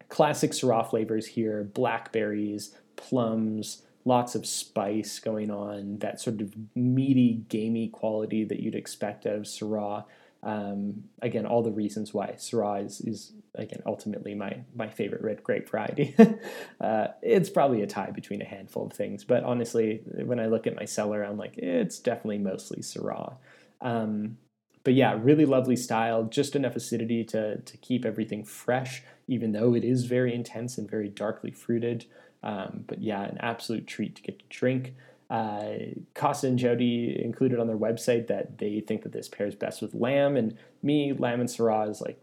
classic 0.08 0.52
Syrah 0.52 0.88
flavors 0.88 1.26
here 1.26 1.64
blackberries, 1.64 2.76
plums, 2.96 3.82
lots 4.04 4.34
of 4.34 4.46
spice 4.46 5.18
going 5.18 5.50
on, 5.50 5.98
that 5.98 6.20
sort 6.20 6.40
of 6.40 6.54
meaty, 6.74 7.44
gamey 7.48 7.88
quality 7.88 8.44
that 8.44 8.60
you'd 8.60 8.74
expect 8.74 9.26
out 9.26 9.34
of 9.34 9.42
Syrah. 9.42 10.04
Um, 10.42 11.05
again, 11.20 11.44
all 11.44 11.62
the 11.62 11.70
reasons 11.70 12.14
why 12.14 12.33
Syrah 12.38 12.85
is, 12.85 13.00
is 13.03 13.33
again 13.55 13.83
ultimately 13.85 14.35
my 14.35 14.61
my 14.74 14.88
favorite 14.88 15.22
red 15.22 15.42
grape 15.42 15.68
variety. 15.68 16.14
uh, 16.81 17.09
it's 17.22 17.50
probably 17.50 17.83
a 17.83 17.87
tie 17.87 18.11
between 18.11 18.40
a 18.40 18.46
handful 18.46 18.87
of 18.87 18.92
things, 18.92 19.22
but 19.24 19.44
honestly, 19.44 20.03
when 20.24 20.40
I 20.40 20.46
look 20.46 20.66
at 20.66 20.76
my 20.76 20.87
cellar, 20.87 21.22
I'm 21.22 21.37
like 21.37 21.59
it's 21.59 21.98
definitely 21.98 22.38
mostly 22.38 22.81
Syrah. 22.81 23.37
Um, 23.83 24.38
but 24.83 24.94
yeah, 24.94 25.18
really 25.20 25.44
lovely 25.44 25.76
style, 25.76 26.24
just 26.24 26.57
enough 26.57 26.74
acidity 26.76 27.22
to 27.24 27.59
to 27.59 27.76
keep 27.79 28.07
everything 28.07 28.44
fresh, 28.44 29.03
even 29.29 29.53
though 29.53 29.74
it 29.74 29.85
is 29.85 30.07
very 30.07 30.35
intense 30.35 30.79
and 30.79 30.90
very 30.90 31.09
darkly 31.09 31.50
fruited. 31.50 32.07
Um, 32.42 32.85
but 32.87 33.03
yeah, 33.03 33.22
an 33.22 33.37
absolute 33.40 33.87
treat 33.87 34.16
to 34.16 34.22
get 34.22 34.38
to 34.38 34.44
drink. 34.48 34.94
Uh, 35.30 35.76
Costa 36.14 36.48
and 36.48 36.58
Jody 36.58 37.16
included 37.24 37.60
on 37.60 37.68
their 37.68 37.78
website 37.78 38.26
that 38.26 38.58
they 38.58 38.80
think 38.80 39.02
that 39.04 39.12
this 39.12 39.28
pairs 39.28 39.54
best 39.54 39.80
with 39.80 39.94
lamb, 39.94 40.36
and 40.36 40.58
me, 40.82 41.12
lamb 41.12 41.40
and 41.40 41.48
Syrah 41.48 41.88
is 41.88 42.00
like 42.00 42.20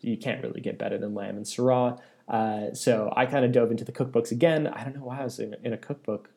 you 0.00 0.16
can't 0.16 0.42
really 0.42 0.60
get 0.60 0.78
better 0.78 0.96
than 0.96 1.14
lamb 1.14 1.36
and 1.36 1.44
Syrah. 1.44 2.00
Uh, 2.26 2.72
so 2.72 3.12
I 3.14 3.26
kind 3.26 3.44
of 3.44 3.52
dove 3.52 3.70
into 3.70 3.84
the 3.84 3.92
cookbooks 3.92 4.30
again. 4.30 4.66
I 4.66 4.84
don't 4.84 4.96
know 4.96 5.04
why 5.04 5.20
I 5.20 5.24
was 5.24 5.38
in, 5.38 5.56
in 5.62 5.72
a 5.72 5.78
cookbook, 5.78 6.30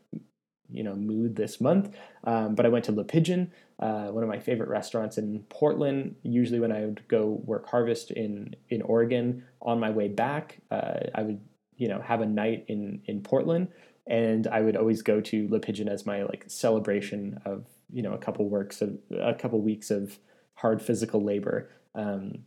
you 0.69 0.84
know, 0.84 0.95
mood 0.95 1.36
this 1.36 1.62
month, 1.62 1.95
um, 2.24 2.56
but 2.56 2.65
I 2.65 2.69
went 2.69 2.86
to 2.86 2.91
Le 2.91 3.04
Pigeon, 3.04 3.52
uh, 3.80 4.08
one 4.08 4.24
of 4.24 4.30
my 4.30 4.39
favorite 4.39 4.69
restaurants 4.69 5.17
in 5.17 5.43
Portland. 5.50 6.15
Usually, 6.24 6.60
when 6.60 6.71
I 6.71 6.82
would 6.82 7.08
go 7.08 7.41
work 7.45 7.67
harvest 7.69 8.12
in 8.12 8.56
in 8.69 8.82
Oregon, 8.82 9.43
on 9.62 9.80
my 9.80 9.89
way 9.89 10.08
back, 10.10 10.60
uh, 10.71 11.00
I 11.15 11.24
would 11.24 11.39
you 11.78 11.88
know 11.88 12.02
have 12.02 12.21
a 12.21 12.26
night 12.26 12.65
in 12.67 13.02
in 13.06 13.21
Portland 13.21 13.69
and 14.08 14.48
I 14.48 14.62
would 14.62 14.76
always 14.76 15.02
go 15.02 15.22
to 15.22 15.48
Le 15.50 15.60
Pigeon 15.60 15.88
as 15.88 16.06
my 16.06 16.24
like 16.24 16.46
celebration 16.48 17.40
of 17.46 17.66
you 17.92 18.02
know 18.02 18.14
a 18.14 18.18
couple 18.18 18.50
works 18.50 18.82
of 18.82 18.98
a 19.12 19.34
couple 19.34 19.62
weeks 19.62 19.92
of 19.92 20.18
hard 20.56 20.82
physical 20.82 21.24
labor. 21.24 21.70
Um, 21.96 22.46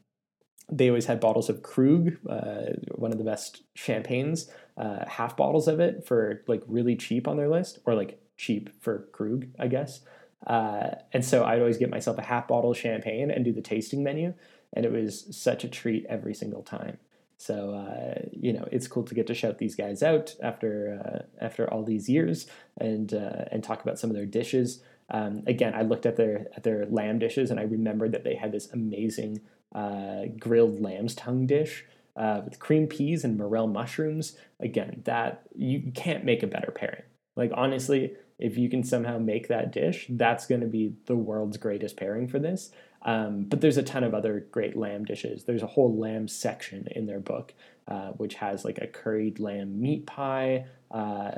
they 0.73 0.89
always 0.89 1.07
had 1.07 1.21
bottles 1.21 1.51
of 1.51 1.63
Krug, 1.63 2.17
uh, 2.29 2.73
one 2.95 3.13
of 3.13 3.19
the 3.19 3.25
best 3.25 3.63
champagnes, 3.75 4.51
uh, 4.79 5.05
half 5.07 5.37
bottles 5.37 5.69
of 5.69 5.79
it 5.79 6.07
for 6.07 6.43
like 6.47 6.63
really 6.67 6.97
cheap 6.97 7.29
on 7.29 7.37
their 7.37 7.51
list, 7.51 7.81
or 7.85 7.95
like 7.95 8.21
cheap 8.37 8.71
for 8.83 9.09
Krug, 9.13 9.47
I 9.59 9.69
guess. 9.69 10.01
Uh, 10.47 10.91
and 11.13 11.25
so 11.25 11.45
I'd 11.45 11.61
always 11.61 11.79
get 11.79 11.91
myself 11.91 12.19
a 12.19 12.23
half 12.23 12.49
bottle 12.49 12.71
of 12.71 12.79
champagne 12.79 13.31
and 13.31 13.45
do 13.45 13.53
the 13.53 13.63
tasting 13.63 14.03
menu, 14.03 14.35
and 14.73 14.85
it 14.85 14.93
was 14.93 15.37
such 15.37 15.65
a 15.65 15.69
treat 15.69 16.07
every 16.09 16.35
single 16.35 16.63
time. 16.63 16.99
So 17.45 17.75
uh, 17.75 18.23
you 18.33 18.55
know, 18.55 18.67
it's 18.73 18.89
cool 18.89 19.03
to 19.03 19.15
get 19.15 19.27
to 19.27 19.35
shout 19.35 19.59
these 19.59 19.75
guys 19.75 20.03
out 20.03 20.35
after 20.43 20.99
uh, 21.05 21.45
after 21.45 21.71
all 21.71 21.83
these 21.83 22.09
years 22.09 22.47
and 22.79 23.13
uh, 23.13 23.45
and 23.53 23.63
talk 23.63 23.83
about 23.83 23.99
some 23.99 24.09
of 24.09 24.17
their 24.17 24.25
dishes. 24.25 24.83
Um, 25.11 25.43
again, 25.47 25.75
I 25.75 25.83
looked 25.83 26.07
at 26.07 26.17
their 26.17 26.47
at 26.57 26.63
their 26.63 26.87
lamb 26.87 27.19
dishes 27.19 27.51
and 27.51 27.61
I 27.61 27.65
remembered 27.65 28.13
that 28.13 28.25
they 28.25 28.35
had 28.35 28.51
this 28.51 28.73
amazing 28.73 29.43
uh, 29.75 30.23
grilled 30.41 30.81
lamb's 30.81 31.15
tongue 31.15 31.47
dish 31.47 31.85
uh, 32.17 32.41
with 32.47 32.59
cream 32.59 32.87
peas 32.87 33.25
and 33.25 33.37
morel 33.37 33.67
mushrooms. 33.67 34.39
Again, 34.59 35.03
that 35.05 35.43
you 35.55 35.93
can't 35.95 36.25
make 36.25 36.43
a 36.43 36.47
better 36.47 36.71
pairing. 36.71 37.03
Like 37.37 37.51
honestly, 37.53 38.15
if 38.39 38.57
you 38.57 38.69
can 38.69 38.83
somehow 38.83 39.19
make 39.19 39.49
that 39.49 39.73
dish, 39.73 40.07
that's 40.09 40.47
going 40.47 40.61
to 40.61 40.67
be 40.67 40.95
the 41.07 41.17
world's 41.17 41.57
greatest 41.57 41.97
pairing 41.97 42.29
for 42.29 42.39
this. 42.39 42.71
Um, 43.03 43.45
but 43.45 43.61
there's 43.61 43.77
a 43.77 43.83
ton 43.83 44.03
of 44.03 44.15
other 44.15 44.47
great 44.51 44.77
lamb 44.77 45.05
dishes. 45.05 45.45
There's 45.45 45.63
a 45.63 45.69
whole 45.69 45.97
lamb 45.99 46.27
section 46.27 46.89
in 46.91 47.07
their 47.07 47.21
book, 47.21 47.53
uh, 47.87 48.13
which 48.13 48.35
has 48.37 48.65
like 48.65 48.79
a 48.79 48.87
curried 48.87 49.39
lamb 49.39 49.81
meat 49.81 50.07
pie, 50.07 50.67
uh, 50.91 51.33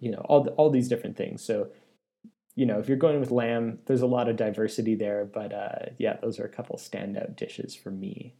you 0.00 0.10
know, 0.10 0.24
all, 0.28 0.42
the, 0.42 0.50
all 0.52 0.70
these 0.70 0.88
different 0.88 1.16
things. 1.16 1.42
So, 1.42 1.68
you 2.56 2.66
know, 2.66 2.80
if 2.80 2.88
you're 2.88 2.96
going 2.96 3.20
with 3.20 3.30
lamb, 3.30 3.78
there's 3.86 4.02
a 4.02 4.06
lot 4.06 4.28
of 4.28 4.36
diversity 4.36 4.96
there. 4.96 5.24
But 5.24 5.52
uh, 5.52 5.86
yeah, 5.98 6.16
those 6.20 6.40
are 6.40 6.44
a 6.44 6.50
couple 6.50 6.76
standout 6.76 7.36
dishes 7.36 7.74
for 7.74 7.90
me. 7.90 8.34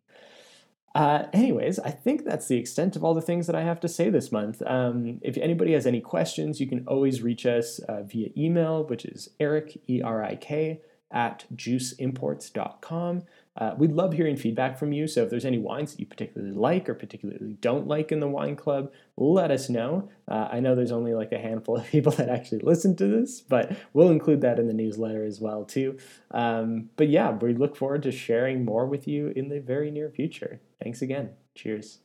Uh, 0.95 1.25
anyways, 1.33 1.79
I 1.79 1.91
think 1.91 2.25
that's 2.25 2.49
the 2.49 2.59
extent 2.59 2.97
of 2.97 3.05
all 3.05 3.15
the 3.15 3.23
things 3.23 3.47
that 3.47 3.57
I 3.57 3.63
have 3.63 3.81
to 3.81 3.89
say 3.89 4.11
this 4.11 4.31
month. 4.31 4.63
Um, 4.67 5.21
if 5.23 5.39
anybody 5.39 5.73
has 5.73 5.87
any 5.87 6.01
questions, 6.01 6.61
you 6.61 6.67
can 6.67 6.85
always 6.87 7.23
reach 7.23 7.47
us 7.47 7.79
uh, 7.81 8.03
via 8.03 8.29
email, 8.37 8.85
which 8.85 9.05
is 9.05 9.31
erik, 9.41 9.81
E 9.89 10.03
R 10.03 10.23
I 10.23 10.37
K, 10.37 10.81
at 11.11 11.45
juiceimports.com. 11.55 13.23
Uh, 13.57 13.75
we'd 13.77 13.93
love 13.93 14.15
hearing 14.15 14.37
feedback 14.37 14.79
from 14.79 14.93
you. 14.93 15.07
So 15.07 15.23
if 15.23 15.31
there's 15.31 15.45
any 15.45 15.59
wines 15.59 15.93
that 15.93 16.01
you 16.01 16.07
particularly 16.07 16.55
like 16.55 16.89
or 16.89 16.95
particularly 16.95 17.57
don't 17.61 17.87
like 17.87 18.11
in 18.11 18.21
the 18.21 18.29
wine 18.29 18.57
club, 18.57 18.91
let 19.17 19.51
us 19.51 19.69
know. 19.69 20.09
Uh, 20.27 20.49
I 20.51 20.61
know 20.61 20.75
there's 20.75 20.93
only 20.93 21.13
like 21.13 21.33
a 21.33 21.39
handful 21.39 21.77
of 21.77 21.87
people 21.91 22.13
that 22.13 22.29
actually 22.29 22.61
listen 22.61 22.97
to 22.97 23.07
this, 23.07 23.41
but 23.41 23.77
we'll 23.93 24.11
include 24.11 24.41
that 24.41 24.59
in 24.59 24.69
the 24.69 24.75
newsletter 24.75 25.25
as 25.25 25.41
well 25.41 25.65
too. 25.65 25.99
Um, 26.31 26.91
but 26.97 27.09
yeah, 27.09 27.31
we 27.31 27.55
look 27.55 27.77
forward 27.77 28.03
to 28.05 28.13
sharing 28.13 28.65
more 28.65 28.87
with 28.87 29.07
you 29.07 29.33
in 29.37 29.49
the 29.49 29.61
very 29.61 29.91
near 29.91 30.11
future. 30.11 30.61
Thanks 30.83 31.03
again. 31.03 31.31
Cheers. 31.55 31.99